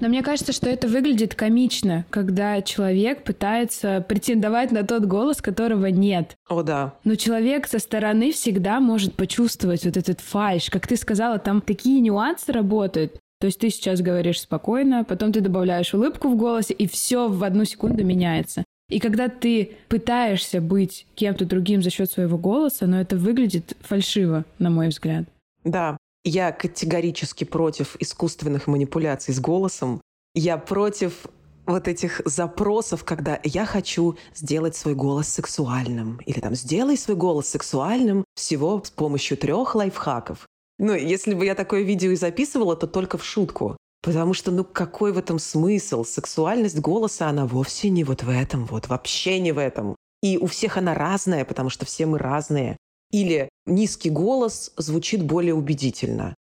[0.00, 5.86] Но мне кажется, что это выглядит комично, когда человек пытается претендовать на тот голос, которого
[5.86, 6.36] нет.
[6.48, 6.94] О, да.
[7.04, 10.70] Но человек со стороны всегда может почувствовать вот этот фальш.
[10.70, 13.18] Как ты сказала, там такие нюансы работают.
[13.40, 17.42] То есть ты сейчас говоришь спокойно, потом ты добавляешь улыбку в голосе, и все в
[17.44, 18.64] одну секунду меняется.
[18.88, 24.44] И когда ты пытаешься быть кем-то другим за счет своего голоса, но это выглядит фальшиво,
[24.58, 25.24] на мой взгляд.
[25.64, 30.00] Да, я категорически против искусственных манипуляций с голосом.
[30.34, 31.26] Я против
[31.66, 36.20] вот этих запросов, когда я хочу сделать свой голос сексуальным.
[36.26, 40.46] Или там сделай свой голос сексуальным всего с помощью трех лайфхаков.
[40.78, 43.76] Ну, если бы я такое видео и записывала, то только в шутку.
[44.02, 46.04] Потому что, ну, какой в этом смысл?
[46.04, 49.96] Сексуальность голоса, она вовсе не вот в этом, вот вообще не в этом.
[50.22, 52.76] И у всех она разная, потому что все мы разные.
[53.10, 56.34] Или низкий голос звучит более убедительно.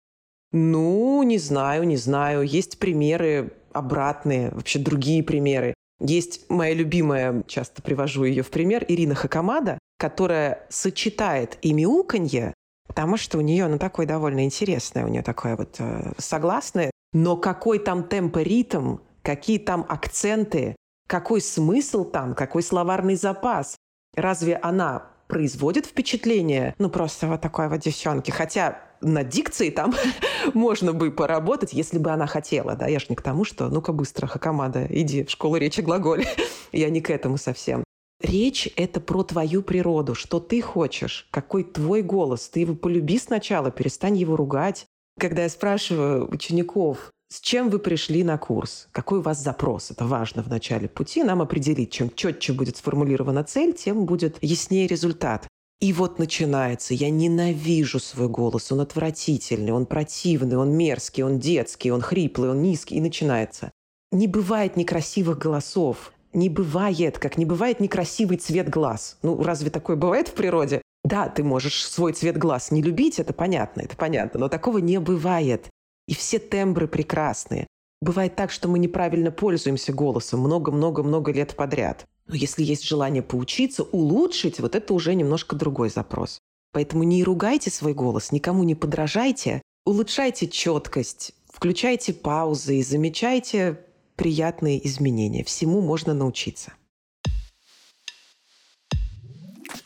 [0.52, 2.44] Ну, не знаю, не знаю.
[2.44, 5.74] Есть примеры обратные, вообще другие примеры.
[6.00, 12.54] Есть моя любимая, часто привожу ее в пример, Ирина Хакамада, которая сочетает и мяуканье,
[12.88, 17.36] потому что у нее, ну, такое довольно интересное, у нее такое вот э, согласное, но
[17.36, 20.76] какой там темп и ритм, какие там акценты,
[21.08, 23.76] какой смысл там, какой словарный запас.
[24.16, 28.32] Разве она производит впечатление, ну, просто вот такой вот девчонки.
[28.32, 29.94] Хотя на дикции там
[30.54, 32.88] можно бы поработать, если бы она хотела, да.
[32.88, 36.26] Я же не к тому, что ну-ка быстро, Хакамада, иди в школу речи глаголе.
[36.72, 37.84] Я не к этому совсем.
[38.22, 42.50] Речь— это про твою природу, что ты хочешь, какой твой голос.
[42.50, 44.86] Ты его полюби сначала, перестань его ругать.
[45.20, 48.88] Когда я спрашиваю учеников, с чем вы пришли на курс?
[48.94, 49.92] Какой у вас запрос?
[49.92, 51.92] Это важно в начале пути нам определить.
[51.92, 55.46] Чем четче будет сформулирована цель, тем будет яснее результат.
[55.82, 56.94] И вот начинается.
[56.94, 58.72] Я ненавижу свой голос.
[58.72, 62.96] Он отвратительный, он противный, он мерзкий, он детский, он хриплый, он низкий.
[62.96, 63.72] И начинается.
[64.14, 66.14] Не бывает некрасивых голосов.
[66.32, 69.18] Не бывает, как не бывает некрасивый цвет глаз.
[69.22, 70.82] Ну, разве такое бывает в природе?
[71.04, 75.00] Да, ты можешь свой цвет глаз не любить, это понятно, это понятно, но такого не
[75.00, 75.70] бывает.
[76.08, 77.68] И все тембры прекрасные.
[78.02, 82.06] Бывает так, что мы неправильно пользуемся голосом много-много-много лет подряд.
[82.28, 86.40] Но если есть желание поучиться, улучшить, вот это уже немножко другой запрос.
[86.74, 93.80] Поэтому не ругайте свой голос, никому не подражайте, улучшайте четкость, включайте паузы и замечайте
[94.16, 95.44] приятные изменения.
[95.44, 96.74] Всему можно научиться.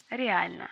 [0.10, 0.67] Реально.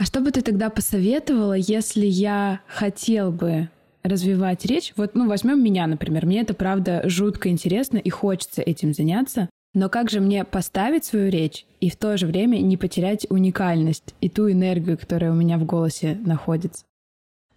[0.00, 3.68] А что бы ты тогда посоветовала, если я хотел бы
[4.02, 8.94] развивать речь, вот, ну, возьмем меня, например, мне это, правда, жутко интересно и хочется этим
[8.94, 13.26] заняться, но как же мне поставить свою речь и в то же время не потерять
[13.28, 16.82] уникальность и ту энергию, которая у меня в голосе находится?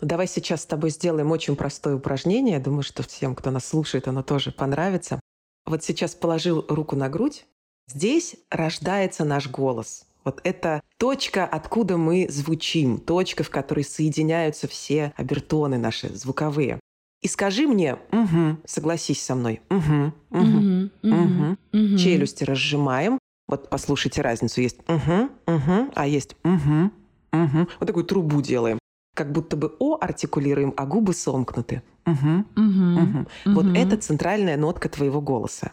[0.02, 2.56] Давай сейчас с тобой сделаем очень простое упражнение.
[2.56, 5.22] Я думаю, что всем, кто нас слушает, оно тоже понравится.
[5.66, 7.46] Вот сейчас положил руку на грудь.
[7.88, 10.06] Здесь рождается наш голос.
[10.24, 16.80] Вот это точка, откуда мы звучим, точка, в которой соединяются все обертоны наши звуковые.
[17.22, 21.98] И скажи мне, угу, согласись со мной, угу, угу, угу, угу.
[21.98, 23.18] Челюсти разжимаем.
[23.48, 24.62] Вот послушайте разницу.
[24.62, 26.92] Есть угу, угу, а есть угу,
[27.32, 27.68] угу.
[27.80, 28.78] Вот такую трубу делаем.
[29.16, 31.82] Как будто бы О артикулируем, а губы сомкнуты.
[32.06, 33.26] Угу, угу, угу.
[33.46, 35.72] Вот это центральная нотка твоего голоса.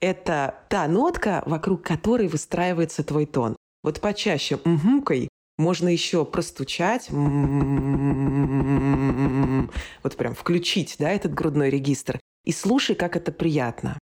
[0.00, 3.54] Это та нотка, вокруг которой выстраивается твой тон.
[3.82, 7.08] Вот почаще угукай можно еще простучать,
[10.02, 13.98] вот прям включить, да, этот грудной регистр, и слушай, как это приятно.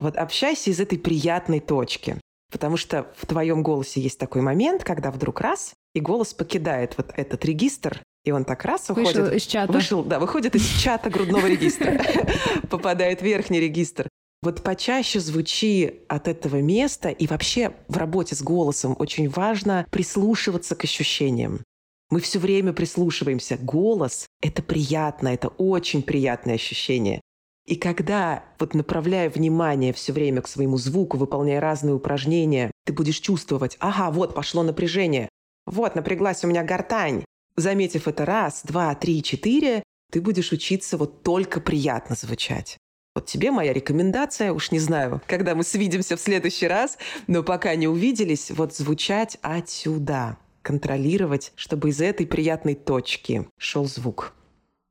[0.00, 2.20] Вот общайся из этой приятной точки,
[2.52, 7.12] потому что в твоем голосе есть такой момент, когда вдруг раз, и голос покидает вот
[7.16, 9.16] этот регистр, и он так раз уходит.
[9.16, 9.72] Вышел из чата.
[9.72, 12.00] Вышел, да, выходит из чата грудного регистра,
[12.70, 14.08] попадает в верхний регистр.
[14.44, 20.76] Вот почаще звучи от этого места, и вообще в работе с голосом очень важно прислушиваться
[20.76, 21.64] к ощущениям.
[22.10, 23.56] Мы все время прислушиваемся.
[23.56, 27.22] Голос— это приятно, это очень приятное ощущение.
[27.66, 33.20] И когда, вот направляя внимание все время к своему звуку, выполняя разные упражнения, ты будешь
[33.20, 35.30] чувствовать, ага, вот пошло напряжение,
[35.64, 37.24] вот напряглась у меня гортань.
[37.56, 42.76] Заметив это раз, два, три, четыре, ты будешь учиться вот только приятно звучать.
[43.14, 46.98] Вот тебе моя рекомендация, уж не знаю, когда мы свидимся в следующий раз,
[47.28, 54.34] но пока не увиделись, вот звучать отсюда, контролировать, чтобы из этой приятной точки шел звук.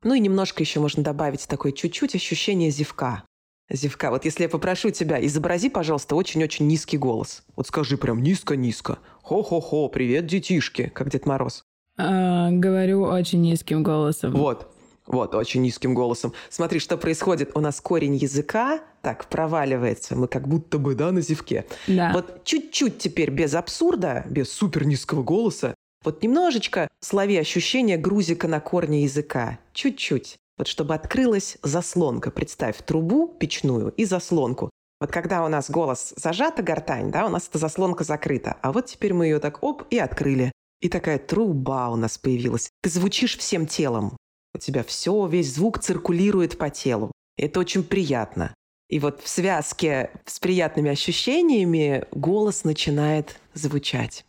[0.04, 3.24] Ну и немножко еще можно добавить такое чуть-чуть ощущение зевка.
[3.70, 4.10] Зевка.
[4.10, 7.44] Вот если я попрошу тебя, изобрази, пожалуйста, очень-очень низкий голос.
[7.58, 9.00] Вот скажи прям низко-низко.
[9.22, 11.64] Хо-хо-хо, привет, детишки, как Дед Мороз.
[11.98, 14.32] А, говорю очень низким голосом.
[14.32, 14.73] Вот.
[15.06, 16.34] Вот, очень низким голосом.
[16.50, 17.52] Смотри, что происходит.
[17.56, 20.16] У нас корень языка так проваливается.
[20.16, 21.66] Мы как будто бы, да, на зевке.
[21.88, 22.12] Да.
[22.14, 28.60] Вот чуть-чуть теперь без абсурда, без супер низкого голоса, вот немножечко слови ощущение грузика на
[28.60, 29.60] корне языка.
[29.74, 30.38] Чуть-чуть.
[30.58, 32.30] Вот чтобы открылась заслонка.
[32.30, 34.70] Представь трубу печную и заслонку.
[35.00, 38.58] Вот когда у нас голос зажата, гортань, да, у нас эта заслонка закрыта.
[38.62, 40.52] А вот теперь мы ее так оп и открыли.
[40.82, 42.70] И такая труба у нас появилась.
[42.82, 44.18] Ты звучишь всем телом.
[44.56, 47.12] У тебя все, весь звук циркулирует по телу.
[47.38, 48.54] Это очень приятно.
[48.90, 54.26] И вот в связке с приятными ощущениями голос начинает звучать.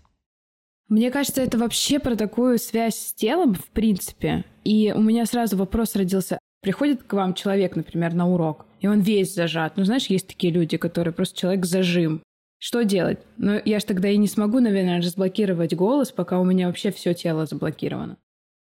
[0.88, 4.44] Мне кажется, это вообще про такую связь с телом, в принципе.
[4.64, 6.38] И у меня сразу вопрос родился.
[6.62, 9.76] Приходит к вам человек, например, на урок, и он весь зажат.
[9.76, 12.22] Ну, знаешь, есть такие люди, которые просто человек зажим.
[12.58, 13.18] Что делать?
[13.36, 17.12] Ну, я же тогда и не смогу, наверное, разблокировать голос, пока у меня вообще все
[17.12, 18.16] тело заблокировано.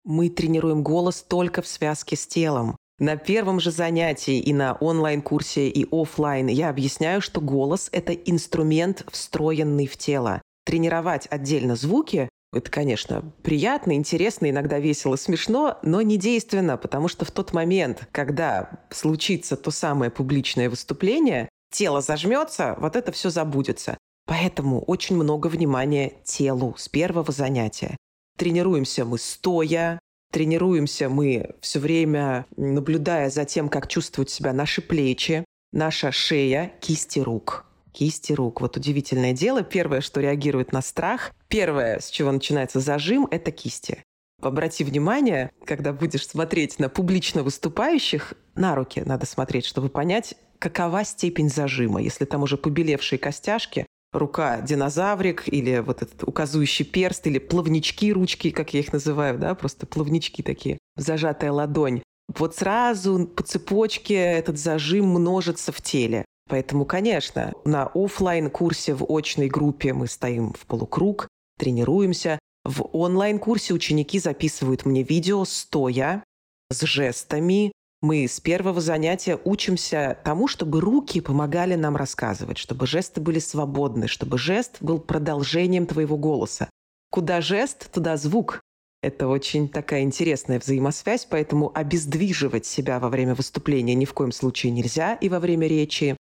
[0.04, 2.76] Мы тренируем голос только в связке с телом.
[2.98, 9.04] На первом же занятии и на онлайн-курсе и офлайн я объясняю, что голос– это инструмент,
[9.10, 10.42] встроенный в тело.
[10.66, 17.24] Тренировать отдельно звуки– это, конечно, приятно, интересно, иногда весело, смешно, но не действенно, потому что
[17.24, 23.96] в тот момент, когда случится то самое публичное выступление, тело зажмется, вот это все забудется.
[24.26, 27.96] Поэтому очень много внимания телу с первого занятия.
[28.36, 29.98] Тренируемся мы стоя,
[30.32, 37.20] тренируемся мы все время, наблюдая за тем, как чувствуют себя наши плечи, наша шея, кисти
[37.20, 37.64] рук.
[37.92, 38.60] Кисти рук.
[38.60, 39.62] Вот удивительное дело.
[39.62, 44.02] Первое, что реагирует на страх, первое, с чего начинается зажим, это кисти.
[44.42, 51.04] Обрати внимание, когда будешь смотреть на публично выступающих, на руки надо смотреть, чтобы понять, какова
[51.04, 52.02] степень зажима.
[52.02, 58.50] Если там уже побелевшие костяшки, рука динозаврик или вот этот указывающий перст или плавнички ручки,
[58.50, 62.02] как я их называю, да, просто плавнички такие, зажатая ладонь.
[62.36, 66.24] Вот сразу по цепочке этот зажим множится в теле.
[66.48, 72.38] Поэтому, конечно, на офлайн курсе в очной группе мы стоим в полукруг, тренируемся.
[72.64, 76.24] В онлайн-курсе ученики записывают мне видео стоя,
[76.70, 77.72] с жестами,
[78.04, 84.08] мы с первого занятия учимся тому, чтобы руки помогали нам рассказывать, чтобы жесты были свободны,
[84.08, 86.68] чтобы жест был продолжением твоего голоса.
[87.10, 88.60] Куда жест, туда звук.
[89.02, 94.72] Это очень такая интересная взаимосвязь, поэтому обездвиживать себя во время выступления ни в коем случае
[94.72, 96.14] нельзя и во время речи.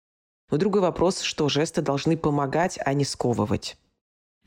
[0.52, 3.76] Но другой вопрос, что жесты должны помогать, а не сковывать.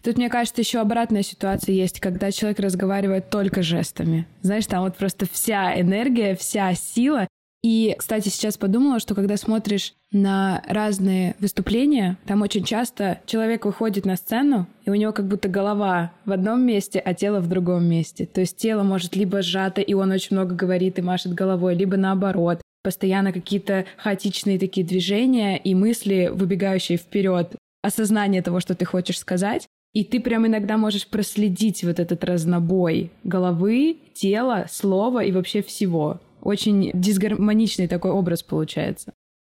[0.06, 4.28] Тут, мне кажется, еще обратная ситуация есть, когда человек разговаривает только жестами.
[4.44, 7.28] Знаешь, там вот просто вся энергия, вся сила.
[7.64, 14.06] И, кстати, сейчас подумала, что когда смотришь на разные выступления, там очень часто человек выходит
[14.06, 17.86] на сцену, и у него как будто голова в одном месте, а тело в другом
[17.86, 18.28] месте.
[18.28, 21.98] То есть тело может либо сжато, и он очень много говорит и машет головой, либо
[21.98, 22.62] наоборот.
[22.84, 29.68] Постоянно какие-то хаотичные такие движения и мысли, выбегающие вперед, осознание того, что ты хочешь сказать.
[29.96, 36.20] И ты прям иногда можешь проследить вот этот разнобой головы, тела, слова и вообще всего.
[36.42, 39.14] Очень дисгармоничный такой образ получается.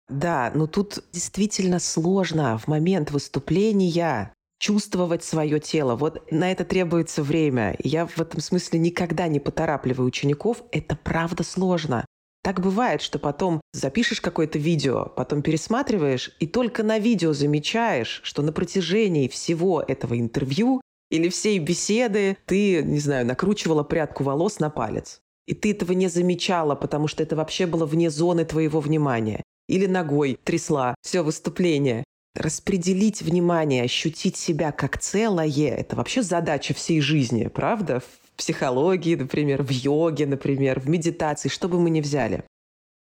[0.10, 5.96] Да, но тут действительно сложно в момент выступления чувствовать свое тело.
[5.96, 7.78] Вот на это требуется время.
[7.82, 10.64] Я в этом смысле никогда не поторапливаю учеников.
[10.74, 12.04] Это правда сложно.
[12.46, 18.44] Так бывает, что потом запишешь какое-то видео, потом пересматриваешь, и только на видео замечаешь, что
[18.44, 20.80] на протяжении всего этого интервью
[21.10, 25.22] или всей беседы ты, не знаю, накручивала прядку волос на палец.
[25.48, 29.42] И ты этого не замечала, потому что это вообще было вне зоны твоего внимания.
[29.68, 32.04] Или ногой трясла все выступление.
[32.36, 35.48] Распределить внимание, ощутить себя как целое–
[35.80, 38.04] это вообще задача всей жизни, правда?
[38.36, 42.44] Психологии, например, в йоге, например, в медитации, что бы мы ни взяли.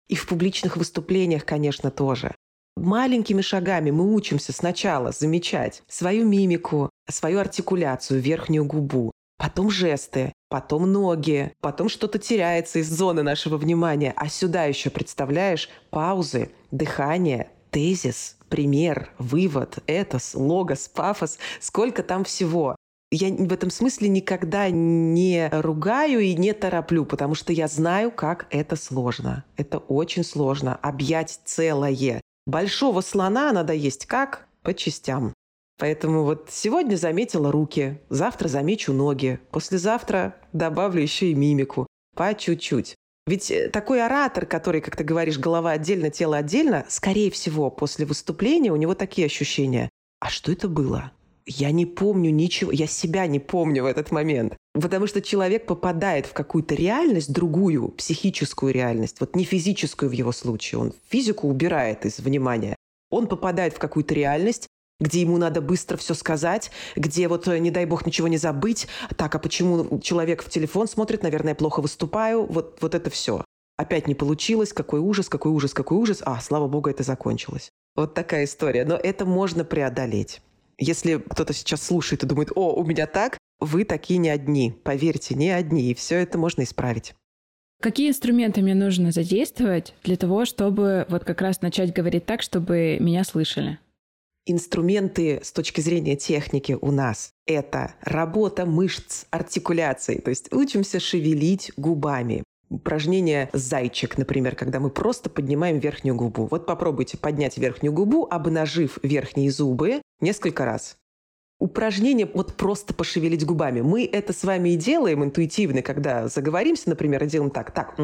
[0.09, 2.35] И в публичных выступлениях, конечно, тоже.
[2.77, 10.91] Маленькими шагами мы учимся сначала замечать свою мимику, свою артикуляцию, верхнюю губу, потом жесты, потом
[10.91, 18.37] ноги, потом что-то теряется из зоны нашего внимания, а сюда еще представляешь паузы, дыхание, тезис,
[18.49, 22.77] пример, вывод, этос, логос, пафос, сколько там всего.
[23.11, 28.47] Я в этом смысле никогда не ругаю и не тороплю, потому что я знаю, как
[28.51, 29.45] это сложно.
[29.57, 30.77] Это очень сложно.
[30.77, 32.21] Объять целое.
[32.47, 34.47] Большого слона надо есть как?
[34.63, 35.33] По частям.
[35.79, 41.87] Поэтому вот сегодня заметила руки, завтра замечу ноги, послезавтра добавлю еще и мимику.
[42.15, 42.97] По чуть-чуть.
[43.29, 48.07] Ведь э, такой оратор, который, как ты говоришь, голова отдельно, тело отдельно, скорее всего, после
[48.07, 49.89] выступления у него такие ощущения.
[50.19, 51.13] А что это было?
[51.49, 54.57] Я не помню ничего, я себя не помню в этот момент.
[54.75, 60.33] Потому что человек попадает в какую-то реальность, другую, психическую реальность, вот не физическую в его
[60.33, 62.77] случае, он физику убирает из внимания.
[63.11, 64.69] Он попадает в какую-то реальность,
[65.01, 68.87] где ему надо быстро все сказать, где вот, э, не дай бог, ничего не забыть.
[69.17, 73.45] Так, а почему человек в телефон смотрит, наверное, я плохо выступаю, вот, вот это все.
[73.77, 76.21] Опять не получилось, какой ужас, какой ужас, какой ужас.
[76.25, 77.71] А, слава богу, это закончилось.
[77.95, 78.85] Вот такая история.
[78.85, 80.41] Но это можно преодолеть.
[80.79, 84.73] Если кто-то сейчас слушает и думает, о, у меня так, вы такие не одни.
[84.85, 85.91] Поверьте, не одни.
[85.91, 87.15] И все это можно исправить.
[87.81, 92.99] Какие инструменты мне нужно задействовать для того, чтобы вот как раз начать говорить так, чтобы
[93.01, 93.79] меня слышали?
[94.47, 101.71] Инструменты с точки зрения техники у нас– это работа мышц артикуляции, то есть учимся шевелить
[101.77, 106.47] губами, упражнение «зайчик», например, когда мы просто поднимаем верхнюю губу.
[106.51, 110.97] Вот попробуйте поднять верхнюю губу, обнажив верхние зубы несколько раз.
[111.59, 113.81] Упражнение вот просто пошевелить губами.
[113.81, 117.97] Мы это с вами и делаем интуитивно, когда заговоримся, например, и делаем так, так,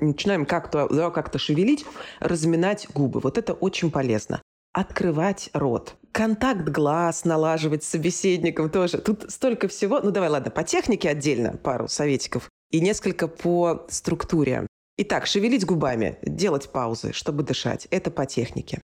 [0.00, 1.84] начинаем как-то да, как шевелить,
[2.18, 3.20] разминать губы.
[3.20, 4.42] Вот это очень полезно.
[4.72, 5.96] Открывать рот.
[6.12, 8.98] Контакт глаз налаживать с собеседником тоже.
[8.98, 10.00] Тут столько всего.
[10.00, 14.66] Ну давай, ладно, по технике отдельно пару советиков и несколько по структуре.
[14.96, 17.86] Итак, шевелить губами, делать паузы, чтобы дышать.
[17.90, 18.80] Это по технике.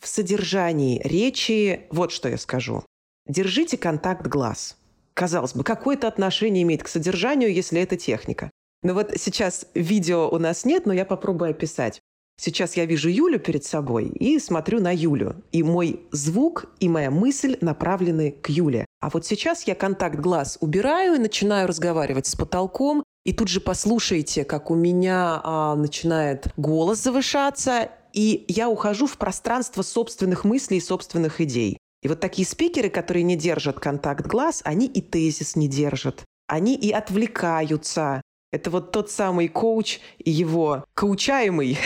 [0.00, 2.84] В содержании речи вот что я скажу.
[3.26, 4.76] Держите контакт глаз.
[5.14, 8.50] Казалось бы, какое-то отношение имеет к содержанию, если это техника.
[8.82, 12.00] Но вот сейчас видео у нас нет, но я попробую описать.
[12.36, 15.42] Сейчас я вижу Юлю перед собой и смотрю на Юлю.
[15.52, 18.86] И мой звук и моя мысль направлены к Юле.
[19.00, 23.60] А вот сейчас я контакт глаз убираю и начинаю разговаривать с потолком и тут же
[23.60, 30.78] послушайте, как у меня а, начинает голос завышаться, и я ухожу в пространство собственных мыслей
[30.78, 31.78] и собственных идей.
[32.02, 36.22] И вот такие спикеры, которые не держат контакт глаз, они и тезис не держат.
[36.46, 38.20] Они и отвлекаются.
[38.54, 41.76] Это вот тот самый коуч и его коучаемый,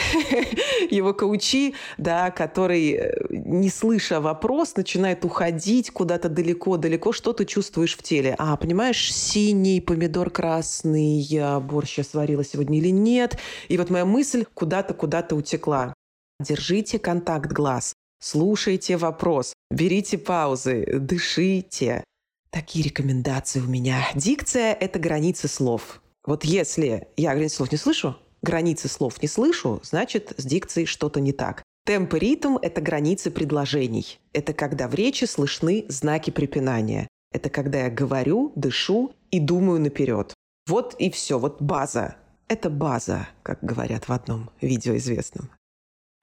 [0.91, 7.13] его коучи, да, который, э, не слыша вопрос, начинает уходить куда-то далеко-далеко.
[7.13, 8.35] Что ты чувствуешь в теле?
[8.37, 11.27] А, понимаешь, синий, помидор красный,
[11.61, 13.39] борщ я сварила сегодня или нет?
[13.69, 15.95] И вот моя мысль куда-то, куда-то утекла.
[16.39, 22.05] Держите контакт глаз, слушайте вопрос, берите паузы, дышите.
[22.51, 24.07] Такие рекомендации у меня.
[24.15, 26.03] Дикция– это границы слов.
[26.29, 31.21] Вот если я границы слов не слышу, границы слов не слышу, значит, с дикцией что-то
[31.21, 31.63] не так.
[31.87, 34.19] Темп и ритм– это границы предложений.
[34.35, 37.09] Это когда в речи слышны знаки препинания.
[37.33, 40.35] Это когда я говорю, дышу и думаю наперед.
[40.67, 42.17] Вот и все, вот база.
[42.49, 45.49] Это база, как говорят в одном видео известном.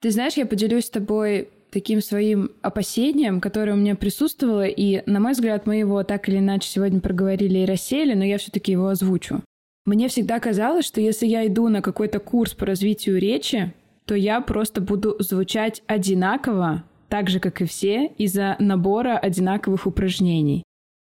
[0.02, 5.18] Ты знаешь, я поделюсь с тобой таким своим опасением, которое у меня присутствовало, и, на
[5.18, 8.86] мой взгляд, мы его так или иначе сегодня проговорили и рассеяли, но я все-таки его
[8.86, 9.42] озвучу.
[9.86, 13.72] Мне всегда казалось, что если я иду на какой-то курс по развитию речи,
[14.04, 20.64] то я просто буду звучать одинаково, так же, как и все, из-за набора одинаковых упражнений.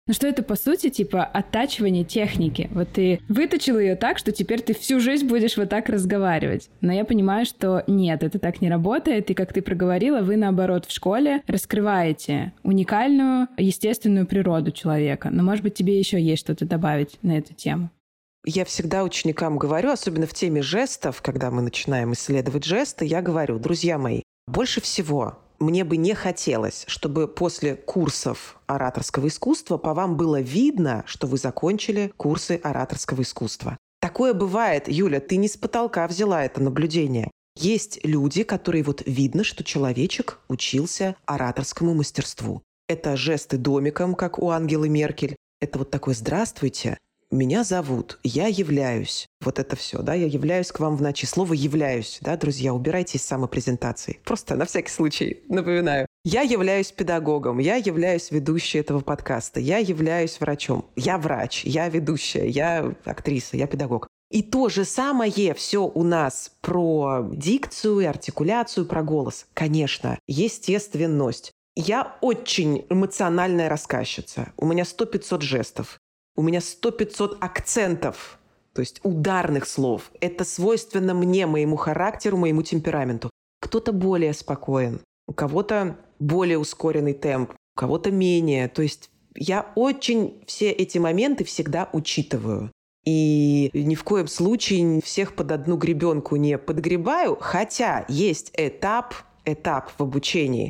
[0.06, 2.70] Ну что это, по сути, типа оттачивание техники.
[2.72, 6.70] Вот ты выточил ее так, что теперь ты всю жизнь будешь вот так разговаривать.
[6.80, 9.30] Но я понимаю, что нет, это так не работает.
[9.32, 15.30] И как ты проговорила, вы, наоборот, в школе раскрываете уникальную, естественную природу человека.
[15.30, 17.90] Но, может быть, тебе еще есть что-то добавить на эту тему?
[18.46, 23.60] Я всегда ученикам говорю, особенно в теме жестов, когда мы начинаем исследовать жесты, я говорю,
[23.60, 30.16] друзья мои, больше всего мне бы не хотелось, чтобы после курсов ораторского искусства по вам
[30.16, 33.78] было видно, что вы закончили курсы ораторского искусства.
[34.00, 37.32] Такое бывает, Юля, ты не с потолка взяла это наблюдение.
[37.56, 42.62] Есть люди, которые вот видно, что человечек учился ораторскому мастерству.
[42.88, 45.36] Это жесты домиком, как у Ангелы Меркель.
[45.60, 47.00] Это вот такое «здравствуйте»,
[47.32, 49.28] меня зовут, я являюсь.
[49.42, 51.26] Вот это все, да, я являюсь к вам в ночи.
[51.26, 54.20] Слово «являюсь», да, друзья, убирайте из самопрезентации.
[54.24, 56.08] Просто на всякий случай напоминаю.
[56.24, 62.48] Я являюсь педагогом, я являюсь ведущей этого подкаста, я являюсь врачом, я врач, я ведущая,
[62.48, 64.08] я актриса, я педагог.
[64.30, 69.48] И то же самое все у нас про дикцию, артикуляцию, про голос.
[69.54, 71.52] Конечно, естественность.
[71.76, 74.52] Я очень эмоциональная рассказчица.
[74.58, 76.00] У меня 100-500 жестов.
[76.38, 78.38] У меня сто пятьсот акцентов,
[78.74, 80.12] то есть ударных слов.
[80.22, 83.32] Это свойственно мне, моему характеру, моему темпераменту.
[83.60, 88.68] Кто-то более спокоен, у кого-то более ускоренный темп, у кого-то менее.
[88.68, 92.72] То есть я очень все эти моменты всегда учитываю.
[93.04, 99.92] И ни в коем случае всех под одну гребенку не подгребаю, хотя есть этап, этап
[99.98, 100.70] в обучении,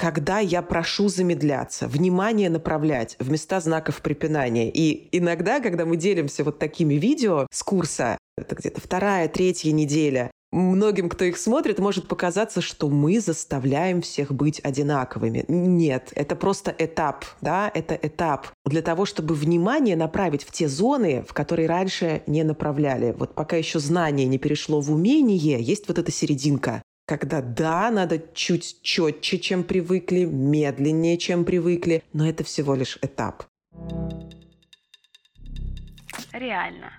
[0.00, 4.70] когда я прошу замедляться, внимание направлять в места знаков препинания.
[4.70, 10.30] И иногда, когда мы делимся вот такими видео с курса, это где-то вторая, третья неделя,
[10.52, 15.44] многим, кто их смотрит, может показаться, что мы заставляем всех быть одинаковыми.
[15.48, 21.26] Нет, это просто этап, да, это этап для того, чтобы внимание направить в те зоны,
[21.28, 23.14] в которые раньше не направляли.
[23.18, 26.80] Вот пока еще знание не перешло в умение, есть вот эта серединка
[27.10, 33.42] когда да, надо чуть четче, чем привыкли, медленнее, чем привыкли, но это всего лишь этап.
[36.32, 36.92] Реально.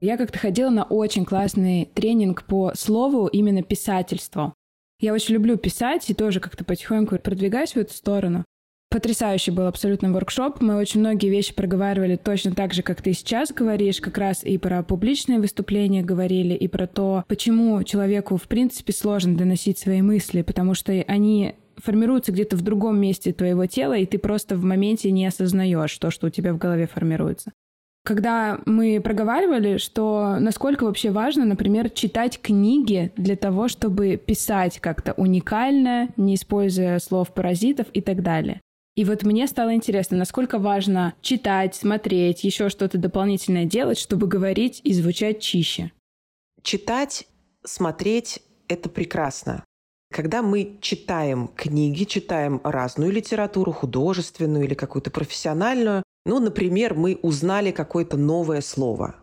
[0.00, 4.54] Я как-то ходила на очень классный тренинг по слову, именно писательству.
[4.98, 8.46] Я очень люблю писать и тоже как-то потихоньку продвигаюсь в эту сторону.
[8.92, 10.60] Потрясающий был абсолютно воркшоп.
[10.60, 14.58] Мы очень многие вещи проговаривали точно так же, как ты сейчас говоришь, как раз и
[14.58, 20.42] про публичные выступления говорили, и про то, почему человеку в принципе сложно доносить свои мысли,
[20.42, 25.10] потому что они формируются где-то в другом месте твоего тела, и ты просто в моменте
[25.10, 27.50] не осознаешь то, что у тебя в голове формируется.
[28.04, 35.14] Когда мы проговаривали, что насколько вообще важно, например, читать книги для того, чтобы писать как-то
[35.14, 38.60] уникально, не используя слов паразитов и так далее.
[38.94, 44.80] И вот мне стало интересно, насколько важно читать, смотреть, еще что-то дополнительное делать, чтобы говорить
[44.84, 45.92] и звучать чище.
[46.62, 47.26] Читать,
[47.64, 49.64] смотреть– это прекрасно.
[50.12, 57.70] Когда мы читаем книги, читаем разную литературу, художественную или какую-то профессиональную, ну, например, мы узнали
[57.70, 59.16] какое-то новое слово,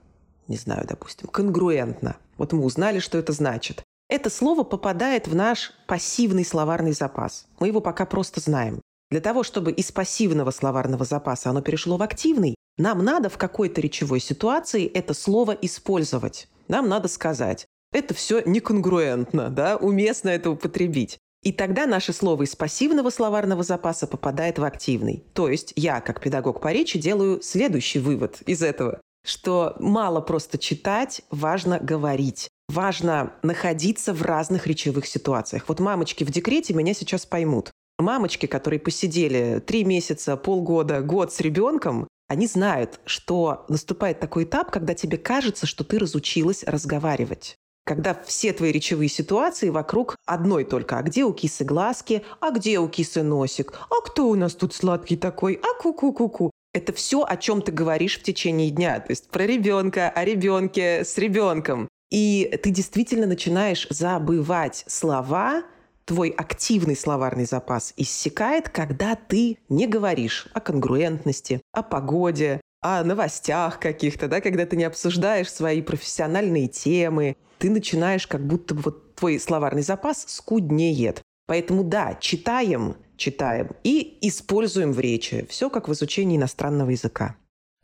[0.47, 2.17] не знаю, допустим, конгруентно.
[2.37, 3.83] Вот мы узнали, что это значит.
[4.09, 7.47] Это слово попадает в наш пассивный словарный запас.
[7.59, 8.81] Мы его пока просто знаем.
[9.11, 13.81] Для того, чтобы из пассивного словарного запаса оно перешло в активный, нам надо в какой-то
[13.81, 16.47] речевой ситуации это слово использовать.
[16.67, 21.17] Нам надо сказать, это все неконгруентно, да, уместно это употребить.
[21.41, 25.23] И тогда наше слово из пассивного словарного запаса попадает в активный.
[25.33, 30.57] То есть я, как педагог по речи, делаю следующий вывод из этого, что мало просто
[30.57, 32.49] читать, важно говорить.
[32.67, 35.63] Важно находиться в разных речевых ситуациях.
[35.67, 41.39] Вот мамочки в декрете меня сейчас поймут мамочки, которые посидели три месяца, полгода, год с
[41.39, 47.55] ребенком, они знают, что наступает такой этап, когда тебе кажется, что ты разучилась разговаривать.
[47.85, 50.99] Когда все твои речевые ситуации вокруг одной только.
[50.99, 52.23] А где у кисы глазки?
[52.39, 53.73] А где у кисы носик?
[53.89, 55.59] А кто у нас тут сладкий такой?
[55.63, 56.51] А ку-ку-ку-ку.
[56.71, 58.99] Это все, о чем ты говоришь в течение дня.
[58.99, 61.89] То есть про ребенка, о ребенке с ребенком.
[62.11, 65.63] И ты действительно начинаешь забывать слова,
[66.09, 73.79] твой активный словарный запас иссякает, когда ты не говоришь о конгруентности, о погоде, о новостях
[73.79, 79.13] каких-то, да, когда ты не обсуждаешь свои профессиональные темы, ты начинаешь как будто бы вот
[79.17, 81.21] твой словарный запас скуднеет.
[81.45, 85.45] Поэтому да, читаем, читаем и используем в речи.
[85.47, 87.35] Все как в изучении иностранного языка.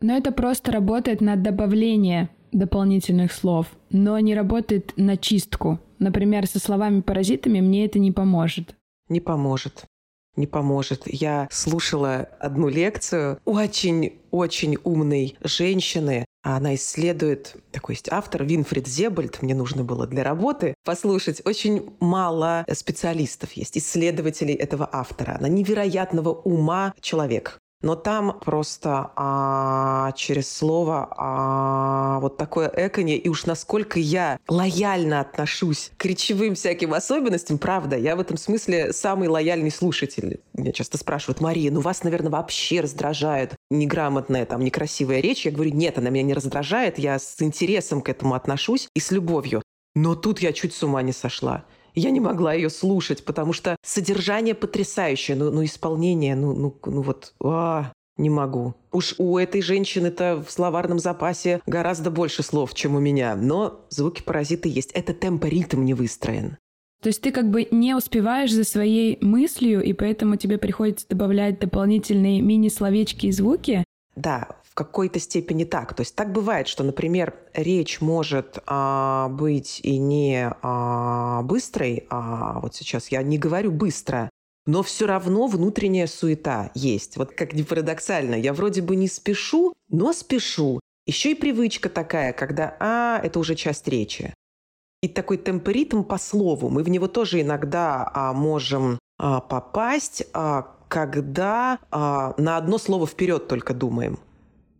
[0.01, 5.79] Но это просто работает на добавление дополнительных слов, но не работает на чистку.
[5.99, 8.75] Например, со словами-паразитами мне это не поможет.
[9.09, 9.85] Не поможет.
[10.35, 11.03] Не поможет.
[11.05, 16.25] Я слушала одну лекцию очень-очень умной женщины.
[16.43, 21.41] Она исследует, такой есть автор, Винфрид Зебальд, мне нужно было для работы послушать.
[21.45, 25.37] Очень мало специалистов есть, исследователей этого автора.
[25.39, 33.29] Она невероятного ума человек но там просто а, через слово а, вот такое эконье, и
[33.29, 39.27] уж насколько я лояльно отношусь к речевым всяким особенностям, правда, я в этом смысле самый
[39.27, 40.41] лояльный слушатель.
[40.53, 45.45] Меня часто спрашивают, Мария, ну вас, наверное, вообще раздражает неграмотная, там, некрасивая речь.
[45.45, 49.11] Я говорю, нет, она меня не раздражает, я с интересом к этому отношусь и с
[49.11, 49.61] любовью.
[49.95, 53.77] Но тут я чуть с ума не сошла я не могла ее слушать, потому что
[53.83, 58.75] содержание потрясающее, ну, ну исполнение, ну, ну, ну вот, а, не могу.
[58.91, 63.35] Уж у этой женщины-то в словарном запасе гораздо больше слов, чем у меня.
[63.35, 64.91] Но звуки-паразиты есть.
[64.91, 66.57] Это темпоритм не выстроен.
[67.01, 71.59] То есть ты как бы не успеваешь за своей мыслью, и поэтому тебе приходится добавлять
[71.59, 73.83] дополнительные мини-словечки и звуки?
[74.15, 75.93] Да, в какой-то степени так.
[75.93, 82.59] То есть так бывает, что, например, речь может а, быть и не а, быстрой, а
[82.61, 84.29] вот сейчас я не говорю быстро,
[84.65, 87.17] но все равно внутренняя суета есть.
[87.17, 90.79] Вот как ни парадоксально, я вроде бы не спешу, но спешу.
[91.05, 94.33] Еще и привычка такая, когда «а»— это уже часть речи.
[95.01, 100.75] И такой темпоритм по слову, мы в него тоже иногда а, можем а, попасть, а,
[100.87, 104.19] когда а, на одно слово вперед только думаем.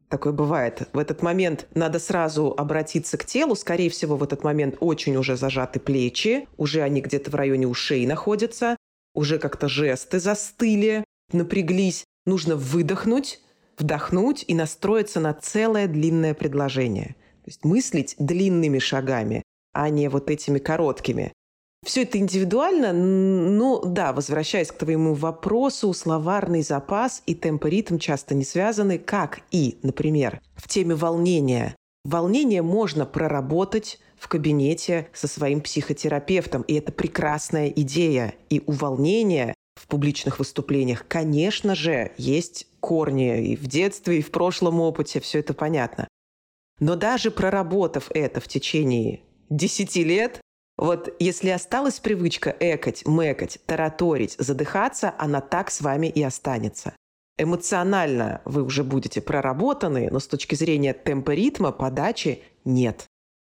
[0.10, 0.88] Такое бывает.
[0.94, 3.56] В этот момент надо сразу обратиться к телу.
[3.56, 8.06] Скорее всего, в этот момент очень уже зажаты плечи, уже они где-то в районе ушей
[8.06, 8.78] находятся,
[9.16, 12.04] уже как-то жесты застыли, напряглись.
[12.26, 13.40] Нужно выдохнуть,
[13.78, 17.16] вдохнуть и настроиться на целое длинное предложение.
[17.44, 19.44] То есть мыслить длинными шагами,
[19.74, 21.32] а не вот этими короткими.
[21.86, 28.44] Все это индивидуально, но да, возвращаясь к твоему вопросу, словарный запас и темпоритм часто не
[28.44, 31.76] связаны, как и, например, в теме волнения.
[32.04, 38.34] Волнение можно проработать в кабинете со своим психотерапевтом, и это прекрасная идея.
[38.50, 44.32] И у волнения в публичных выступлениях, конечно же, есть корни и в детстве, и в
[44.32, 46.08] прошлом опыте, все это понятно.
[46.80, 50.42] Но даже проработав это в течение 10 лет,
[50.78, 56.94] вот если осталась привычка экать, мэкать, тараторить, задыхаться, она так с вами и останется.
[57.38, 63.06] Эмоционально вы уже будете проработаны, но с точки зрения темпа ритма, подачи нет.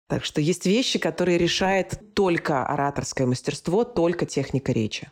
[0.09, 5.11] Так что есть вещи, которые решает только ораторское мастерство, только техника речи.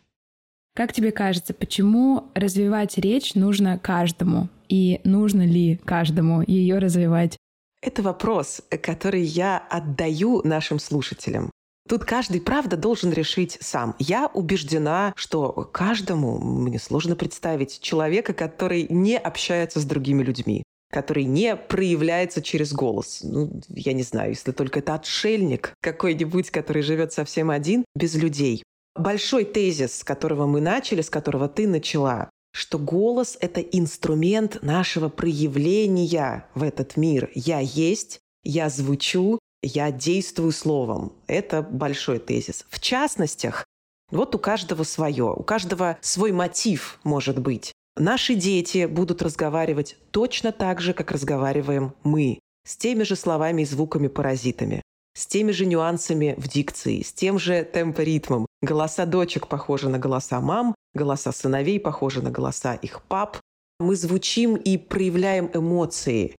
[0.75, 4.49] Как тебе кажется, почему развивать речь нужно каждому?
[4.69, 7.37] И нужно ли каждому ее развивать?
[7.81, 11.51] Это вопрос, который я отдаю нашим слушателям.
[11.87, 13.95] Тут каждый, правда, должен решить сам.
[13.99, 21.25] Я убеждена, что каждому, мне сложно представить, человека, который не общается с другими людьми который
[21.25, 23.21] не проявляется через голос.
[23.23, 28.63] Ну, я не знаю, если только это отшельник какой-нибудь, который живет совсем один, без людей.
[28.95, 35.09] Большой тезис, с которого мы начали, с которого ты начала, что голос— это инструмент нашего
[35.09, 37.29] проявления в этот мир.
[37.35, 41.13] Я есть, я звучу, я действую словом.
[41.27, 42.65] Это большой тезис.
[42.69, 43.65] В частностях,
[44.09, 47.73] вот у каждого свое, у каждого свой мотив может быть.
[47.99, 53.65] Наши дети будут разговаривать точно так же, как разговариваем мы, с теми же словами и
[53.65, 54.81] звуками-паразитами,
[55.15, 58.45] с теми же нюансами в дикции, с тем же темпоритмом.
[58.61, 63.37] Голоса дочек похожи на голоса мам, голоса сыновей похожи на голоса их пап.
[63.79, 66.35] Мы звучим и проявляем эмоции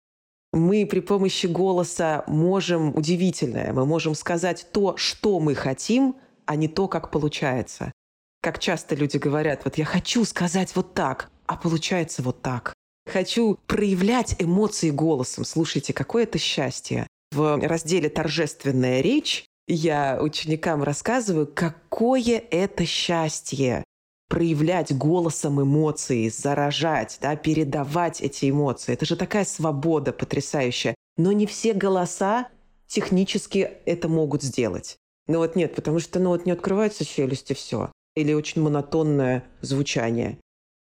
[0.52, 6.68] мы при помощи голоса можем удивительное, мы можем сказать то, что мы хотим, а не
[6.68, 7.92] то, как получается.
[8.40, 12.74] Как часто люди говорят, вот я хочу сказать вот так, а получается вот так.
[13.06, 15.44] Хочу проявлять эмоции голосом.
[15.44, 17.06] Слушайте, какое это счастье.
[17.32, 23.84] В разделе «Торжественная речь» я ученикам рассказываю, какое это счастье
[24.28, 28.92] проявлять голосом эмоции, заражать, да, передавать эти эмоции.
[28.92, 30.94] Это же такая свобода потрясающая.
[31.16, 32.48] Но не все голоса
[32.86, 34.96] технически это могут сделать.
[35.26, 37.90] Ну вот нет, потому что ну вот не открываются челюсти, все.
[38.14, 40.38] или очень монотонное звучание.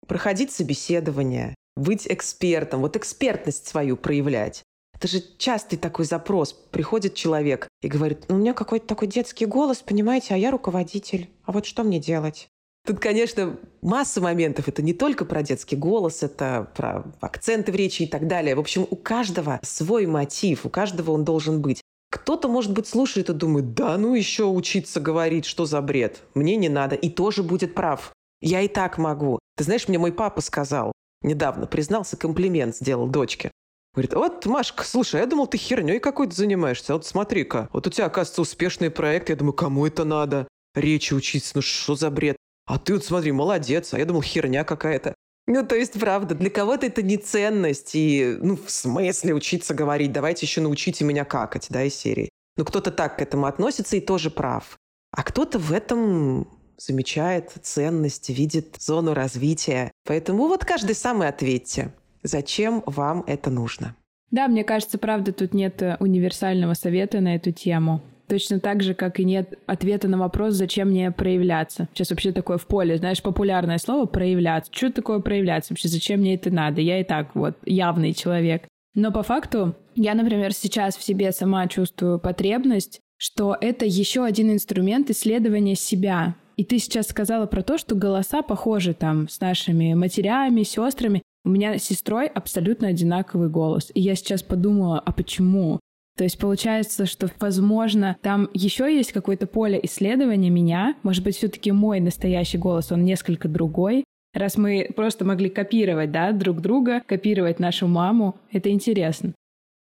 [0.10, 4.64] Проходить собеседование, быть экспертом, вот экспертность свою проявлять.
[4.95, 6.51] Это же частый такой запрос.
[6.51, 11.30] Приходит человек и говорит, ну, у меня какой-то такой детский голос, понимаете, а я руководитель.
[11.43, 12.47] А вот что мне делать?
[12.88, 14.68] Тут, конечно, масса моментов.
[14.68, 18.55] Это не только про детский голос, это про акценты в речи и так далее.
[18.55, 21.84] В общем, у каждого свой мотив, у каждого он должен быть.
[22.10, 26.55] Кто-то, может быть, слушает и думает, да ну еще учиться говорить, что за бред, мне
[26.55, 28.12] не надо, и тоже будет прав.
[28.41, 29.38] Я и так могу.
[29.60, 33.51] Ты знаешь, мне мой папа сказал, недавно признался, комплимент сделал дочке.
[33.93, 36.93] Говорит, вот, Машка, слушай, я думал, ты херней какой-то занимаешься.
[36.93, 39.28] Вот смотри-ка, вот у тебя, оказывается, успешный проект.
[39.28, 40.47] Я думаю, кому это надо?
[40.76, 42.38] Речи учиться, ну что за бред?
[42.68, 45.14] А ты вот смотри, молодец, а я думал, херня какая-то.
[45.45, 50.14] Ну, то есть, правда, для кого-то это не ценность, и, ну, в смысле учиться говорить,
[50.14, 52.30] давайте еще научите меня какать, да, из серии.
[52.55, 54.78] Ну, кто-то так к этому относится и тоже прав.
[55.12, 59.91] А кто-то в этом замечает ценность, видит зону развития.
[60.05, 63.95] Поэтому вот каждый сам и ответьте, зачем вам это нужно.
[64.32, 68.01] Да, мне кажется, правда, тут нет универсального совета на эту тему.
[68.27, 71.88] Точно так же, как и нет ответа на вопрос, зачем мне проявляться.
[71.93, 74.71] Сейчас вообще такое в поле, знаешь, популярное слово «проявляться».
[74.71, 75.73] Что такое проявляться?
[75.73, 76.80] Вообще, зачем мне это надо?
[76.80, 78.67] Я и так вот явный человек.
[78.93, 84.51] Но по факту я, например, сейчас в себе сама чувствую потребность, что это еще один
[84.51, 86.36] инструмент исследования себя.
[86.60, 91.24] И ты сейчас сказала про то, что голоса похожи там с нашими матерями, сестрами.
[91.45, 93.91] У меня с сестрой абсолютно одинаковый голос.
[93.93, 95.80] И я сейчас подумала, а почему?
[96.18, 100.95] То есть получается, что, возможно, там еще есть какое-то поле исследования меня.
[101.01, 104.03] Может быть, все-таки мой настоящий голос, он несколько другой.
[104.34, 109.34] Раз мы просто могли копировать, да, друг друга, копировать нашу маму, это интересно.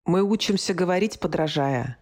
[0.05, 1.97] Мы учимся говорить, подражая.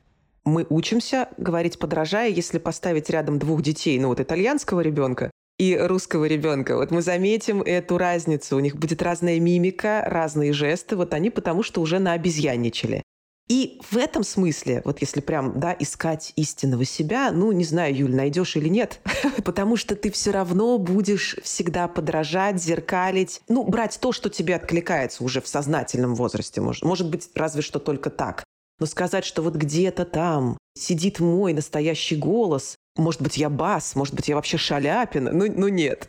[0.45, 6.26] Мы учимся говорить, подражая, если поставить рядом двух детей, ну вот итальянского ребенка и русского
[6.26, 6.76] ребенка.
[6.76, 8.57] Вот мы заметим эту разницу.
[8.57, 10.97] У них будет разная мимика, разные жесты.
[10.97, 13.03] Вот они потому что уже на обезьянничали.
[13.47, 18.14] И в этом смысле, вот если прям, да, искать истинного себя, ну, не знаю, Юль,
[18.14, 19.01] найдешь или нет,
[19.45, 25.22] потому что ты все равно будешь всегда подражать, зеркалить, ну, брать то, что тебе откликается
[25.22, 28.45] уже в сознательном возрасте, может, может быть, разве что только так.
[28.79, 34.14] Но сказать, что вот где-то там сидит мой настоящий голос, может быть, я бас, может
[34.14, 36.09] быть, я вообще шаляпина, ну, ну нет.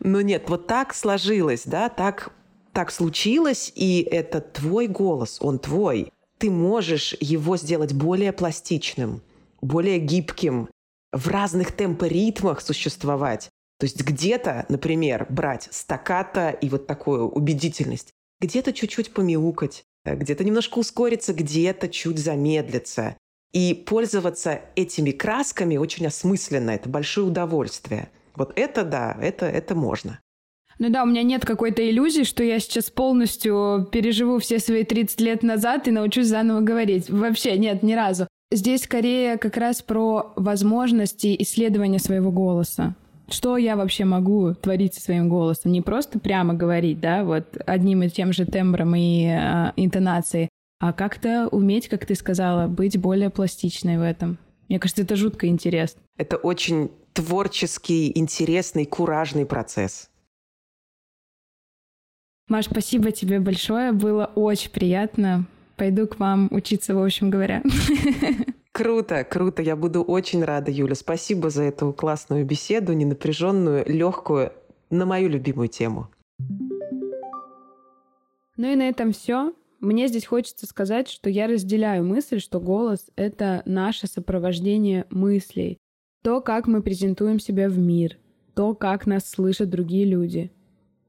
[0.00, 2.32] Ну нет, вот так сложилось, да, так,
[2.72, 9.22] так случилось, и это твой голос, он твой ты можешь его сделать более пластичным,
[9.60, 10.68] более гибким,
[11.12, 13.48] в разных темпоритмах существовать.
[13.78, 18.10] То есть где-то, например, брать стаката и вот такую убедительность,
[18.40, 23.16] где-то чуть-чуть помяукать, где-то немножко ускориться, где-то чуть замедлиться.
[23.52, 28.10] И пользоваться этими красками очень осмысленно, это большое удовольствие.
[28.34, 30.20] Вот это да, это, это можно.
[30.78, 35.20] Ну да, у меня нет какой-то иллюзии, что я сейчас полностью переживу все свои 30
[35.20, 37.10] лет назад и научусь заново говорить.
[37.10, 38.26] Вообще нет, ни разу.
[38.50, 42.96] Здесь скорее как раз про возможности исследования своего голоса.
[43.32, 45.72] Что я вообще могу творить со своим голосом?
[45.72, 50.92] Не просто прямо говорить, да, вот одним и тем же тембром и э, интонацией, а
[50.92, 54.36] как-то уметь, как ты сказала, быть более пластичной в этом.
[54.68, 56.02] Мне кажется, это жутко интересно.
[56.18, 60.10] Это очень творческий, интересный, куражный процесс.
[62.48, 63.92] Маш, спасибо тебе большое.
[63.92, 65.46] Было очень приятно.
[65.76, 67.62] Пойду к вам учиться, в общем говоря.
[68.72, 69.62] Круто, круто.
[69.62, 70.94] Я буду очень рада, Юля.
[70.94, 74.52] Спасибо за эту классную беседу, ненапряженную, легкую,
[74.90, 76.08] на мою любимую тему.
[78.56, 79.52] Ну и на этом все.
[79.80, 85.78] Мне здесь хочется сказать, что я разделяю мысль, что голос— это наше сопровождение мыслей.
[86.22, 88.16] То, как мы презентуем себя в мир,
[88.54, 90.50] то, как нас слышат другие люди—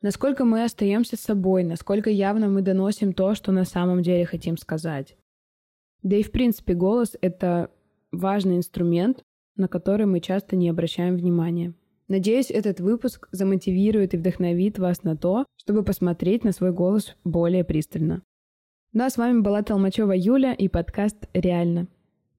[0.04, 5.16] насколько мы остаемся собой, насколько явно мы доносим то, что на самом деле хотим сказать.
[6.04, 7.72] Да и в принципе голос— это
[8.12, 9.24] важный инструмент,
[9.56, 11.74] на который мы часто не обращаем внимания.
[12.10, 17.64] Надеюсь, этот выпуск замотивирует и вдохновит вас на то, чтобы посмотреть на свой голос более
[17.64, 18.22] пристально.
[18.92, 21.88] Ну а с вами была Толмачева Юля и подкаст «Реально».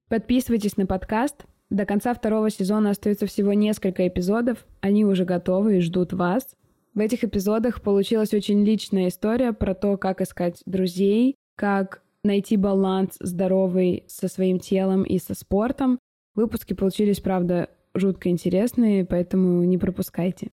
[0.07, 1.45] Подписывайтесь на подкаст.
[1.71, 4.65] До конца второго сезона остается всего несколько эпизодов.
[4.79, 6.55] Они уже готовы и ждут вас.
[6.93, 13.15] В этих эпизодах получилась очень личная история про то, как искать друзей, как найти баланс
[13.19, 15.99] здоровый со своим телом и со спортом.
[16.35, 20.49] Выпуски получились, правда, жутко интересные, поэтому не пропускайте.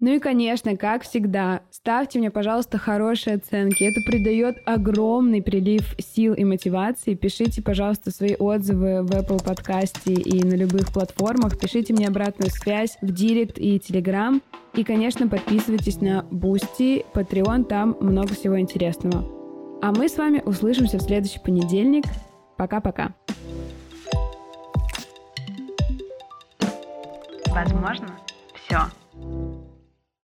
[0.00, 3.84] Ну и, конечно, как всегда, ставьте мне, пожалуйста, хорошие оценки.
[3.84, 7.14] Это придает огромный прилив сил и мотивации.
[7.14, 11.58] Пишите, пожалуйста, свои отзывы в Apple подкасте и на любых платформах.
[11.58, 14.42] Пишите мне обратную связь в Директ и Телеграм.
[14.74, 19.43] И, конечно, подписывайтесь на Boosty, Patreon, там много всего интересного.
[19.84, 22.04] А мы с вами услышимся в следующий понедельник.
[22.56, 23.12] Пока-пока.
[27.48, 28.08] Возможно,
[28.54, 28.78] все.